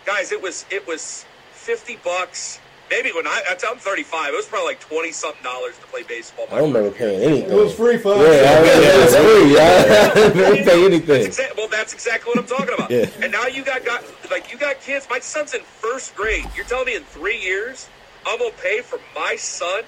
guys, 0.06 0.32
it 0.32 0.40
was 0.40 0.64
it 0.70 0.86
was 0.86 1.26
fifty 1.52 1.98
bucks. 2.02 2.58
Maybe 2.92 3.10
when 3.12 3.26
I 3.26 3.40
I'm 3.48 3.78
35, 3.78 4.34
it 4.34 4.36
was 4.36 4.44
probably 4.44 4.66
like 4.66 4.80
twenty 4.80 5.12
something 5.12 5.42
dollars 5.42 5.78
to 5.78 5.86
play 5.86 6.02
baseball. 6.02 6.44
I 6.52 6.58
don't 6.58 6.74
remember 6.74 6.94
paying 6.94 7.22
anything. 7.22 7.50
It 7.50 7.54
was 7.54 7.74
free 7.74 7.96
for 7.96 8.12
us. 8.12 8.20
Yeah, 8.20 8.60
it 8.60 9.04
was 9.06 9.16
free. 9.16 9.58
I 9.58 10.12
didn't 10.12 10.34
pay 10.36 10.62
That's 10.62 10.68
anything. 10.68 11.30
exa- 11.30 11.56
well, 11.56 11.68
that's 11.68 11.94
exactly 11.94 12.28
what 12.28 12.38
I'm 12.38 12.46
talking 12.46 12.74
about. 12.74 12.90
Yeah. 12.90 13.06
And 13.22 13.32
now 13.32 13.46
you 13.46 13.64
got, 13.64 13.82
got 13.86 14.04
like 14.30 14.52
you 14.52 14.58
got 14.58 14.78
kids. 14.82 15.06
My 15.08 15.20
son's 15.20 15.54
in 15.54 15.62
first 15.62 16.14
grade. 16.14 16.44
You're 16.54 16.66
telling 16.66 16.84
me 16.84 16.96
in 16.96 17.02
three 17.04 17.40
years 17.40 17.88
I'm 18.26 18.38
gonna 18.38 18.50
pay 18.62 18.82
for 18.82 19.00
my 19.14 19.36
son 19.36 19.84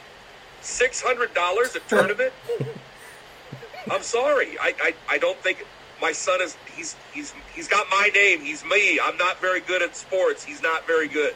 six 0.62 1.02
hundred 1.02 1.34
dollars 1.34 1.76
a 1.76 1.80
tournament? 1.80 2.32
I'm 3.90 4.02
sorry. 4.02 4.56
I, 4.58 4.72
I 4.82 4.94
I 5.10 5.18
don't 5.18 5.38
think 5.40 5.66
my 6.00 6.12
son 6.12 6.40
is. 6.40 6.56
He's 6.74 6.96
he's 7.12 7.34
he's 7.54 7.68
got 7.68 7.86
my 7.90 8.08
name. 8.14 8.40
He's 8.40 8.64
me. 8.64 8.98
I'm 8.98 9.18
not 9.18 9.42
very 9.42 9.60
good 9.60 9.82
at 9.82 9.94
sports. 9.94 10.42
He's 10.42 10.62
not 10.62 10.86
very 10.86 11.08
good. 11.08 11.34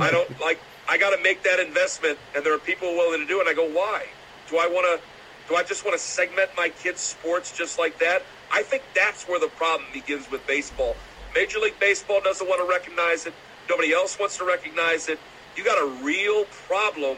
I 0.00 0.10
don't 0.10 0.40
like. 0.40 0.58
I 0.92 0.98
got 0.98 1.16
to 1.16 1.22
make 1.22 1.42
that 1.44 1.58
investment, 1.58 2.18
and 2.36 2.44
there 2.44 2.52
are 2.52 2.58
people 2.58 2.88
willing 2.92 3.20
to 3.20 3.26
do 3.26 3.38
it. 3.38 3.46
And 3.46 3.48
I 3.48 3.54
go, 3.54 3.66
why? 3.66 4.04
Do 4.50 4.58
I 4.58 4.66
want 4.66 4.84
to? 4.84 5.02
Do 5.48 5.56
I 5.56 5.62
just 5.62 5.86
want 5.86 5.98
to 5.98 6.04
segment 6.04 6.50
my 6.54 6.68
kids' 6.68 7.00
sports 7.00 7.56
just 7.56 7.78
like 7.78 7.98
that? 8.00 8.22
I 8.52 8.62
think 8.62 8.82
that's 8.94 9.26
where 9.26 9.40
the 9.40 9.48
problem 9.48 9.88
begins 9.94 10.30
with 10.30 10.46
baseball. 10.46 10.94
Major 11.34 11.60
League 11.60 11.80
Baseball 11.80 12.20
doesn't 12.20 12.46
want 12.46 12.60
to 12.60 12.68
recognize 12.68 13.24
it. 13.24 13.32
Nobody 13.70 13.94
else 13.94 14.18
wants 14.18 14.36
to 14.36 14.44
recognize 14.44 15.08
it. 15.08 15.18
You 15.56 15.64
got 15.64 15.82
a 15.82 16.04
real 16.04 16.44
problem 16.68 17.16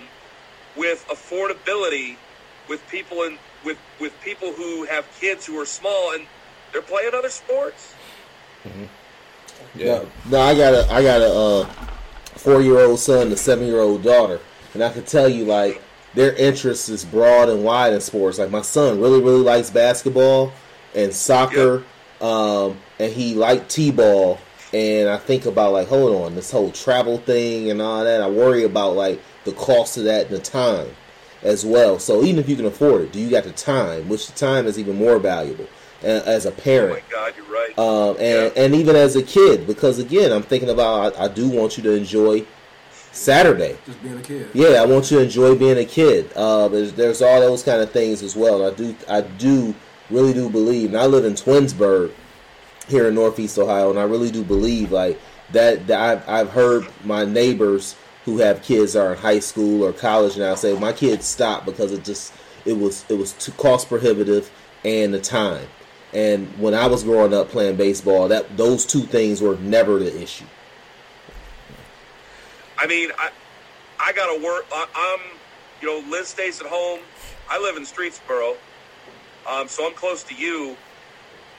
with 0.76 1.04
affordability 1.08 2.14
with 2.68 2.80
people 2.88 3.24
in 3.24 3.38
with 3.64 3.78
with 4.00 4.12
people 4.22 4.52
who 4.52 4.84
have 4.84 5.04
kids 5.18 5.46
who 5.46 5.60
are 5.60 5.66
small 5.66 6.12
and 6.12 6.28
they're 6.72 6.80
playing 6.80 7.12
other 7.12 7.28
sports. 7.28 7.92
Yeah. 9.74 10.04
No, 10.30 10.40
I 10.40 10.54
gotta, 10.54 10.92
I 10.92 11.02
gotta, 11.02 11.26
uh, 11.26 11.68
four 12.44 12.60
year 12.60 12.78
old 12.78 13.00
son, 13.00 13.22
and 13.22 13.32
a 13.32 13.36
seven 13.36 13.66
year 13.66 13.80
old 13.80 14.02
daughter, 14.02 14.38
and 14.74 14.84
I 14.84 14.90
can 14.90 15.04
tell 15.04 15.28
you 15.28 15.46
like 15.46 15.82
their 16.12 16.34
interest 16.34 16.90
is 16.90 17.04
broad 17.04 17.48
and 17.48 17.64
wide 17.64 17.94
in 17.94 18.00
sports. 18.02 18.38
Like 18.38 18.50
my 18.50 18.60
son 18.60 19.00
really 19.00 19.22
really 19.22 19.40
likes 19.40 19.70
basketball 19.70 20.52
and 20.94 21.12
soccer, 21.12 21.82
um, 22.20 22.76
and 23.00 23.10
he 23.10 23.34
liked 23.34 23.70
t 23.70 23.90
ball. 23.90 24.38
And 24.74 25.08
I 25.08 25.18
think 25.18 25.46
about 25.46 25.72
like, 25.72 25.88
hold 25.88 26.22
on, 26.22 26.34
this 26.34 26.50
whole 26.50 26.70
travel 26.72 27.18
thing 27.18 27.70
and 27.70 27.80
all 27.80 28.04
that. 28.04 28.20
I 28.20 28.28
worry 28.28 28.64
about 28.64 28.94
like 28.94 29.22
the 29.44 29.52
cost 29.52 29.96
of 29.96 30.04
that 30.04 30.26
and 30.26 30.34
the 30.34 30.40
time 30.40 30.88
as 31.42 31.64
well. 31.64 31.98
So 31.98 32.24
even 32.24 32.40
if 32.40 32.48
you 32.48 32.56
can 32.56 32.66
afford 32.66 33.02
it, 33.02 33.12
do 33.12 33.20
you 33.20 33.30
got 33.30 33.44
the 33.44 33.52
time? 33.52 34.08
Which 34.08 34.26
the 34.26 34.32
time 34.32 34.66
is 34.66 34.78
even 34.78 34.96
more 34.96 35.18
valuable 35.18 35.68
as 36.04 36.46
a 36.46 36.48
Oh 36.48 36.52
parent. 36.52 36.92
my 36.94 37.02
God, 37.10 37.32
you're 37.36 37.46
right. 37.46 37.78
Um, 37.78 38.16
and, 38.20 38.52
Yeah. 38.56 38.62
and 38.64 38.74
even 38.74 38.96
as 38.96 39.16
a 39.16 39.22
kid, 39.22 39.66
because 39.66 39.98
again, 39.98 40.32
I'm 40.32 40.42
thinking 40.42 40.70
about 40.70 41.16
I, 41.18 41.24
I 41.24 41.28
do 41.28 41.48
want 41.48 41.76
you 41.76 41.82
to 41.84 41.92
enjoy 41.92 42.44
Saturday. 43.12 43.76
Just 43.86 44.02
being 44.02 44.18
a 44.18 44.22
kid. 44.22 44.48
Yeah, 44.54 44.82
I 44.82 44.86
want 44.86 45.10
you 45.10 45.18
to 45.18 45.22
enjoy 45.24 45.54
being 45.54 45.78
a 45.78 45.84
kid. 45.84 46.30
Uh, 46.34 46.68
there's, 46.68 46.92
there's 46.92 47.22
all 47.22 47.40
those 47.40 47.62
kind 47.62 47.80
of 47.80 47.90
things 47.90 48.22
as 48.22 48.34
well. 48.36 48.66
I 48.66 48.74
do 48.74 48.94
I 49.08 49.20
do 49.22 49.74
really 50.10 50.32
do 50.32 50.48
believe, 50.50 50.90
and 50.90 50.98
I 50.98 51.06
live 51.06 51.24
in 51.24 51.34
Twinsburg 51.34 52.12
here 52.88 53.08
in 53.08 53.14
Northeast 53.14 53.58
Ohio, 53.58 53.90
and 53.90 53.98
I 53.98 54.02
really 54.02 54.30
do 54.30 54.42
believe 54.44 54.92
like 54.92 55.18
that. 55.52 55.86
that 55.86 56.00
I've, 56.00 56.28
I've 56.28 56.50
heard 56.50 56.86
my 57.04 57.24
neighbors 57.24 57.96
who 58.24 58.38
have 58.38 58.62
kids 58.62 58.94
that 58.94 59.00
are 59.00 59.12
in 59.12 59.18
high 59.18 59.38
school 59.38 59.84
or 59.84 59.92
college 59.92 60.36
now 60.38 60.54
say 60.54 60.76
my 60.78 60.92
kids 60.92 61.26
stopped 61.26 61.66
because 61.66 61.92
it 61.92 62.04
just 62.04 62.32
it 62.64 62.72
was 62.72 63.04
it 63.10 63.14
was 63.18 63.32
too 63.34 63.52
cost 63.52 63.88
prohibitive 63.88 64.50
and 64.84 65.12
the 65.14 65.20
time. 65.20 65.66
And 66.14 66.46
when 66.58 66.74
I 66.74 66.86
was 66.86 67.02
growing 67.02 67.34
up 67.34 67.48
playing 67.48 67.76
baseball, 67.76 68.28
that 68.28 68.56
those 68.56 68.86
two 68.86 69.00
things 69.00 69.40
were 69.42 69.56
never 69.56 69.98
the 69.98 70.22
issue. 70.22 70.44
I 72.78 72.86
mean, 72.86 73.10
I 73.18 73.30
I 73.98 74.12
gotta 74.12 74.42
work. 74.44 74.66
I, 74.72 74.86
I'm, 74.94 75.38
you 75.80 75.88
know, 75.88 76.10
Liz 76.10 76.28
stays 76.28 76.60
at 76.60 76.66
home. 76.66 77.00
I 77.50 77.58
live 77.60 77.76
in 77.76 77.82
Streetsboro, 77.82 78.56
um, 79.48 79.68
so 79.68 79.86
I'm 79.86 79.94
close 79.94 80.22
to 80.24 80.34
you. 80.34 80.76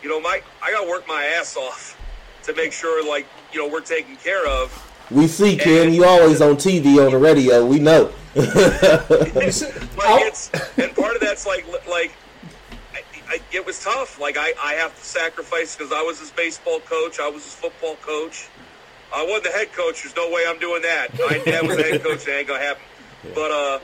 You 0.01 0.09
know, 0.09 0.19
Mike, 0.19 0.43
I 0.61 0.71
gotta 0.71 0.89
work 0.89 1.07
my 1.07 1.25
ass 1.25 1.57
off 1.57 1.99
to 2.43 2.53
make 2.53 2.71
sure, 2.71 3.07
like, 3.07 3.25
you 3.51 3.59
know, 3.59 3.67
we're 3.67 3.81
taken 3.81 4.15
care 4.17 4.47
of. 4.47 4.71
We 5.11 5.27
see 5.27 5.57
Ken, 5.57 5.93
you 5.93 6.05
always 6.05 6.41
on 6.41 6.55
TV 6.55 7.03
on 7.03 7.11
the 7.11 7.17
radio. 7.17 7.65
We 7.65 7.79
know. 7.79 8.11
Like 8.35 10.27
it's, 10.27 10.51
and 10.77 10.93
part 10.93 11.15
of 11.15 11.21
that's 11.21 11.47
like, 11.47 11.65
like, 11.87 12.11
it 13.51 13.65
was 13.65 13.83
tough. 13.83 14.19
Like 14.19 14.37
I, 14.37 14.53
I 14.63 14.73
have 14.73 14.95
to 14.97 15.03
sacrifice 15.03 15.75
because 15.75 15.91
I 15.91 16.01
was 16.01 16.19
his 16.19 16.31
baseball 16.31 16.79
coach, 16.81 17.19
I 17.19 17.29
was 17.29 17.43
his 17.43 17.53
football 17.53 17.95
coach. 17.97 18.49
I 19.13 19.23
wasn't 19.23 19.45
the 19.45 19.51
head 19.51 19.71
coach. 19.71 20.03
There's 20.03 20.15
no 20.15 20.29
way 20.31 20.43
I'm 20.47 20.59
doing 20.59 20.81
that. 20.81 21.13
My 21.17 21.41
dad 21.45 21.67
was 21.67 21.77
the 21.77 21.83
head 21.83 22.03
coach. 22.03 22.25
That 22.25 22.39
ain't 22.39 22.47
gonna 22.47 22.59
happen. 22.59 22.83
But 23.33 23.51
uh, 23.51 23.79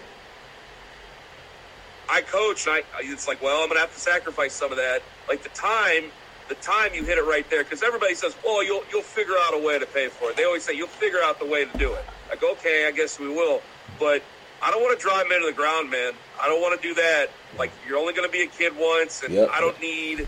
I 2.09 2.21
coach, 2.21 2.67
and 2.67 2.75
I 2.75 2.83
it's 3.03 3.27
like, 3.27 3.41
well, 3.41 3.61
I'm 3.61 3.69
gonna 3.69 3.79
have 3.79 3.93
to 3.93 3.99
sacrifice 3.99 4.53
some 4.53 4.71
of 4.71 4.77
that. 4.77 5.01
Like 5.29 5.43
the 5.43 5.49
time, 5.49 6.11
the 6.49 6.55
time 6.55 6.93
you 6.93 7.05
hit 7.05 7.17
it 7.17 7.23
right 7.23 7.49
there, 7.49 7.63
because 7.63 7.83
everybody 7.83 8.15
says, 8.15 8.35
well, 8.43 8.63
you'll 8.63 8.83
you'll 8.91 9.03
figure 9.03 9.35
out 9.39 9.53
a 9.53 9.63
way 9.65 9.79
to 9.79 9.85
pay 9.85 10.07
for 10.09 10.31
it. 10.31 10.37
They 10.37 10.43
always 10.43 10.63
say 10.65 10.73
you'll 10.73 10.87
figure 10.87 11.19
out 11.23 11.39
the 11.39 11.45
way 11.45 11.65
to 11.65 11.77
do 11.77 11.93
it. 11.93 12.05
I 12.31 12.35
go, 12.35 12.51
okay, 12.53 12.85
I 12.87 12.91
guess 12.91 13.19
we 13.19 13.29
will, 13.29 13.61
but 13.99 14.21
I 14.61 14.71
don't 14.71 14.81
want 14.81 14.99
to 14.99 15.01
drive 15.01 15.27
men 15.29 15.41
to 15.41 15.47
the 15.47 15.53
ground, 15.53 15.89
man. 15.89 16.13
I 16.41 16.47
don't 16.47 16.61
want 16.61 16.79
to 16.81 16.87
do 16.87 16.93
that. 16.95 17.29
Like 17.57 17.71
you're 17.87 17.97
only 17.97 18.13
gonna 18.13 18.29
be 18.29 18.41
a 18.41 18.47
kid 18.47 18.73
once, 18.75 19.21
and 19.23 19.33
Yep. 19.33 19.49
I 19.53 19.61
don't 19.61 19.79
need. 19.79 20.27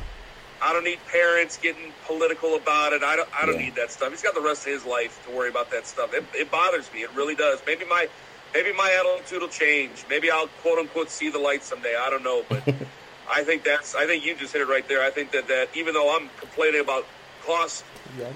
I 0.61 0.71
don't 0.71 0.85
need 0.85 0.99
parents 1.11 1.57
getting 1.57 1.91
political 2.07 2.55
about 2.55 2.93
it. 2.93 3.03
I 3.03 3.15
don't. 3.15 3.29
I 3.37 3.45
don't 3.45 3.55
Yeah. 3.59 3.65
need 3.65 3.75
that 3.75 3.91
stuff. 3.91 4.11
He's 4.11 4.21
got 4.21 4.35
the 4.35 4.41
rest 4.41 4.65
of 4.67 4.71
his 4.73 4.85
life 4.85 5.21
to 5.25 5.31
worry 5.31 5.49
about 5.49 5.71
that 5.71 5.87
stuff. 5.87 6.13
It, 6.13 6.25
it 6.33 6.51
bothers 6.51 6.91
me. 6.93 7.01
It 7.01 7.11
really 7.13 7.35
does. 7.35 7.61
Maybe 7.65 7.83
my, 7.85 8.07
maybe 8.53 8.71
my 8.73 8.91
attitude 8.91 9.41
will 9.41 9.49
change. 9.49 10.05
Maybe 10.09 10.29
I'll 10.31 10.47
quote 10.47 10.79
unquote 10.79 11.09
see 11.09 11.29
the 11.29 11.39
light 11.39 11.63
someday. 11.63 11.95
I 11.99 12.09
don't 12.09 12.23
know, 12.23 12.43
but 12.47 12.61
I 13.33 13.43
think 13.43 13.63
that's. 13.63 13.95
I 13.95 14.05
think 14.05 14.23
you 14.23 14.35
just 14.35 14.53
hit 14.53 14.61
it 14.61 14.67
right 14.67 14.87
there. 14.87 15.01
I 15.03 15.09
think 15.09 15.31
that 15.31 15.47
that 15.47 15.69
even 15.75 15.93
though 15.93 16.15
I'm 16.15 16.29
complaining 16.39 16.81
about 16.81 17.05
cost 17.45 17.83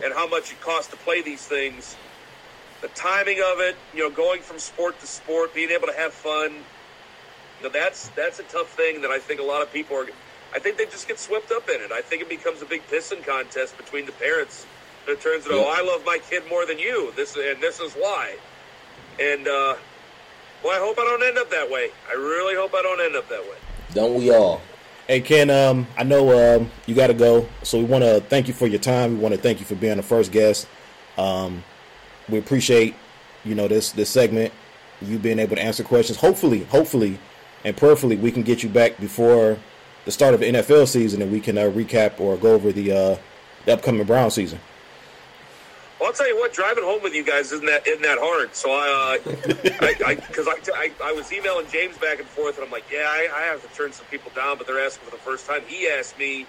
and 0.04 0.14
how 0.14 0.28
much 0.28 0.52
it 0.52 0.60
costs 0.60 0.90
to 0.92 0.98
play 0.98 1.22
these 1.22 1.46
things, 1.46 1.96
the 2.82 2.90
timing 2.90 3.38
of 3.40 3.60
it, 3.62 3.78
you 3.94 4.00
know, 4.04 4.10
going 4.10 4.42
from 4.42 4.60
sport 4.60 5.00
to 5.00 5.08
sport, 5.08 5.54
being 5.54 5.70
able 5.72 5.88
to 5.88 5.94
have 5.94 6.14
fun, 6.14 6.66
you 7.60 7.68
know, 7.68 7.70
that's 7.72 8.10
that's 8.10 8.40
a 8.40 8.44
tough 8.44 8.70
thing 8.76 9.02
that 9.02 9.12
I 9.12 9.20
think 9.20 9.40
a 9.40 9.44
lot 9.44 9.62
of 9.62 9.72
people 9.72 9.98
are. 9.98 10.08
I 10.54 10.60
think 10.60 10.78
they 10.78 10.86
just 10.86 11.08
get 11.08 11.20
swept 11.20 11.52
up 11.52 11.68
in 11.70 11.82
it. 11.82 11.92
I 11.92 12.02
think 12.02 12.22
it 12.22 12.30
becomes 12.30 12.62
a 12.62 12.66
big 12.66 12.82
pissing 12.88 13.24
contest 13.26 13.78
between 13.78 14.06
the 14.06 14.14
parents. 14.14 14.66
And 15.06 15.18
it 15.18 15.22
turns 15.22 15.46
out, 15.46 15.52
Yeah. 15.54 15.64
oh, 15.66 15.74
I 15.78 15.82
love 15.82 16.04
my 16.06 16.20
kid 16.30 16.44
more 16.50 16.66
than 16.66 16.80
you. 16.80 17.12
This 17.16 17.36
and 17.36 17.62
this 17.62 17.80
is 17.80 17.94
why. 17.94 18.36
And 19.20 19.48
uh, 19.48 19.76
well, 20.64 20.76
I 20.76 20.80
hope 20.86 20.98
I 21.00 21.04
don't 21.04 21.24
end 21.24 21.38
up 21.38 21.50
that 21.52 21.70
way. 21.70 21.90
I 22.10 22.14
really 22.14 22.56
hope 22.56 22.74
I 22.74 22.82
don't 22.82 23.02
end 23.02 23.16
up 23.16 23.28
that 23.30 23.42
way. 23.42 23.58
Don't 23.94 24.16
we 24.16 24.34
all? 24.34 24.62
Hey 25.08 25.22
Ken, 25.22 25.50
um, 25.50 25.88
I 25.98 26.04
know 26.04 26.58
um, 26.58 26.70
you 26.86 26.94
got 26.94 27.08
to 27.08 27.14
go, 27.14 27.48
so 27.64 27.78
we 27.78 27.86
want 27.86 28.04
to 28.04 28.20
thank 28.20 28.50
you 28.50 28.54
for 28.54 28.68
your 28.68 28.80
time. 28.80 29.14
We 29.14 29.20
want 29.20 29.34
to 29.34 29.40
thank 29.40 29.60
you 29.62 29.66
for 29.66 29.76
being 29.76 29.96
the 29.96 30.04
first 30.04 30.34
guest. 30.34 30.68
Um, 31.18 31.64
we 32.28 32.38
appreciate, 32.40 32.94
you 33.46 33.56
know, 33.56 33.70
this 33.70 33.92
this 33.94 34.10
segment, 34.10 34.54
you 35.02 35.18
being 35.18 35.40
able 35.40 35.56
to 35.56 35.62
answer 35.62 35.84
questions. 35.84 36.18
Hopefully, 36.20 36.66
hopefully, 36.66 37.18
and 37.64 37.76
prayerfully, 37.76 38.16
we 38.16 38.32
can 38.32 38.44
get 38.44 38.64
you 38.64 38.70
back 38.70 38.98
before 39.00 39.58
the 40.06 40.12
start 40.12 40.34
of 40.34 40.40
the 40.40 40.46
NFL 40.48 40.88
season, 40.88 41.22
and 41.22 41.32
we 41.32 41.40
can 41.40 41.58
uh, 41.58 41.64
recap 41.64 42.20
or 42.20 42.38
go 42.38 42.54
over 42.54 42.72
the 42.72 42.92
uh, 42.92 43.18
the 43.66 43.74
upcoming 43.74 44.06
Brown 44.06 44.32
season. 44.32 44.60
Well, 46.00 46.10
I'll 46.10 46.14
tell 46.14 46.28
you 46.28 46.38
what, 46.38 46.54
driving 46.54 46.84
home 46.84 47.02
with 47.02 47.16
you 47.16 47.24
guys 47.24 47.52
isn't 47.52 47.66
that 47.66 47.88
isn't 47.88 48.04
that 48.04 48.20
hard. 48.20 48.56
So 48.56 48.70
I, 48.70 49.20
uh, 49.26 50.06
I, 50.06 50.16
because 50.16 50.48
I, 50.48 50.56
I, 50.76 50.92
I, 51.04 51.12
was 51.12 51.34
emailing 51.34 51.68
James 51.70 51.98
back 51.98 52.20
and 52.20 52.28
forth, 52.28 52.58
and 52.58 52.66
I'm 52.66 52.72
like, 52.72 52.86
yeah, 52.92 53.06
I, 53.08 53.30
I 53.34 53.42
have 53.42 53.68
to 53.68 53.76
turn 53.76 53.92
some 53.92 54.06
people 54.06 54.32
down, 54.36 54.58
but 54.58 54.68
they're 54.68 54.84
asking 54.86 55.06
for 55.06 55.12
the 55.12 55.22
first 55.22 55.48
time. 55.48 55.62
He 55.68 55.88
asked 55.88 56.18
me 56.20 56.46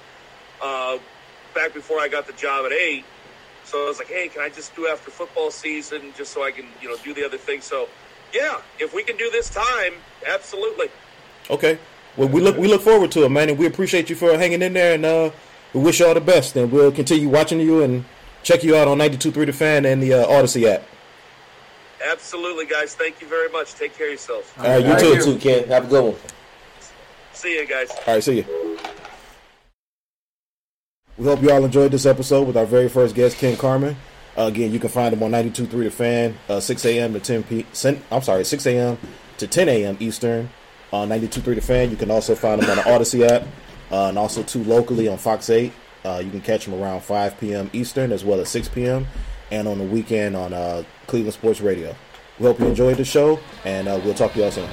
uh, 0.62 0.98
back 1.54 1.72
before 1.72 1.98
I 1.98 2.08
got 2.08 2.26
the 2.26 2.34
job 2.34 2.66
at 2.66 2.72
eight, 2.72 3.04
so 3.64 3.84
I 3.84 3.88
was 3.88 3.98
like, 3.98 4.08
hey, 4.08 4.28
can 4.28 4.42
I 4.42 4.50
just 4.50 4.76
do 4.76 4.86
after 4.86 5.10
football 5.10 5.50
season, 5.50 6.12
just 6.16 6.32
so 6.32 6.44
I 6.44 6.50
can, 6.50 6.66
you 6.82 6.88
know, 6.88 6.96
do 7.02 7.14
the 7.14 7.24
other 7.24 7.38
thing. 7.38 7.62
So, 7.62 7.88
yeah, 8.32 8.60
if 8.78 8.94
we 8.94 9.02
can 9.02 9.16
do 9.16 9.30
this 9.30 9.48
time, 9.50 9.94
absolutely. 10.26 10.88
Okay. 11.50 11.78
Well, 12.16 12.28
we 12.28 12.40
look 12.40 12.56
we 12.56 12.66
look 12.68 12.82
forward 12.82 13.12
to 13.12 13.24
it, 13.24 13.28
man, 13.28 13.48
and 13.48 13.58
we 13.58 13.66
appreciate 13.66 14.10
you 14.10 14.16
for 14.16 14.36
hanging 14.36 14.60
in 14.62 14.72
there, 14.72 14.94
and 14.94 15.04
uh, 15.04 15.30
we 15.72 15.80
wish 15.80 16.00
you 16.00 16.06
all 16.06 16.14
the 16.14 16.20
best. 16.20 16.56
And 16.56 16.70
we'll 16.72 16.90
continue 16.92 17.28
watching 17.28 17.60
you 17.60 17.82
and 17.82 18.04
check 18.42 18.64
you 18.64 18.74
out 18.76 18.88
on 18.88 18.98
92.3 18.98 19.46
The 19.46 19.52
Fan 19.52 19.84
and 19.86 20.02
the 20.02 20.14
uh, 20.14 20.26
Audacy 20.26 20.64
app. 20.68 20.82
Absolutely, 22.10 22.66
guys. 22.66 22.94
Thank 22.94 23.20
you 23.20 23.28
very 23.28 23.48
much. 23.50 23.74
Take 23.74 23.96
care 23.96 24.06
of 24.06 24.12
yourselves. 24.12 24.52
All 24.58 24.64
right, 24.64 24.84
you 24.84 24.92
You 24.92 24.98
too. 24.98 25.24
too, 25.24 25.34
too, 25.34 25.38
Ken. 25.38 25.68
Have 25.68 25.84
a 25.86 25.88
good 25.88 26.04
one. 26.04 26.16
See 27.32 27.54
you 27.58 27.66
guys. 27.66 27.90
All 27.90 28.14
right, 28.14 28.22
see 28.22 28.38
you. 28.38 28.78
We 31.16 31.24
hope 31.24 31.42
you 31.42 31.50
all 31.50 31.64
enjoyed 31.64 31.90
this 31.92 32.06
episode 32.06 32.46
with 32.46 32.56
our 32.56 32.66
very 32.66 32.88
first 32.88 33.14
guest, 33.14 33.38
Ken 33.38 33.56
Carman. 33.56 33.96
Uh, 34.38 34.46
again, 34.46 34.72
you 34.72 34.78
can 34.78 34.88
find 34.88 35.12
them 35.12 35.22
on 35.24 35.32
92.3 35.32 35.68
The 35.70 35.90
Fan, 35.90 36.38
uh, 36.48 36.60
6 36.60 36.84
a.m. 36.84 37.12
to 37.14 37.20
10 37.20 37.42
p. 37.42 37.66
I'm 38.12 38.22
sorry, 38.22 38.44
6 38.44 38.66
a.m. 38.66 38.96
to 39.38 39.48
10 39.48 39.68
a.m. 39.68 39.96
Eastern 39.98 40.48
on 40.92 41.08
92.3 41.08 41.56
The 41.56 41.60
Fan. 41.60 41.90
You 41.90 41.96
can 41.96 42.10
also 42.10 42.36
find 42.36 42.62
them 42.62 42.70
on 42.70 42.76
the 42.76 42.82
Audacy 42.82 43.28
app 43.28 43.42
uh, 43.90 44.06
and 44.08 44.18
also 44.18 44.44
two 44.44 44.62
locally 44.62 45.08
on 45.08 45.18
Fox 45.18 45.50
8. 45.50 45.72
Uh, 46.04 46.22
you 46.24 46.30
can 46.30 46.40
catch 46.40 46.66
them 46.66 46.80
around 46.80 47.00
5 47.00 47.38
p.m. 47.40 47.68
Eastern 47.72 48.12
as 48.12 48.24
well 48.24 48.38
as 48.38 48.48
6 48.50 48.68
p.m. 48.68 49.08
and 49.50 49.66
on 49.66 49.78
the 49.78 49.84
weekend 49.84 50.36
on 50.36 50.52
uh, 50.52 50.84
Cleveland 51.08 51.34
Sports 51.34 51.60
Radio. 51.60 51.96
We 52.38 52.46
hope 52.46 52.60
you 52.60 52.66
enjoyed 52.66 52.98
the 52.98 53.04
show, 53.04 53.40
and 53.64 53.88
uh, 53.88 54.00
we'll 54.04 54.14
talk 54.14 54.32
to 54.34 54.38
y'all 54.38 54.52
soon. 54.52 54.68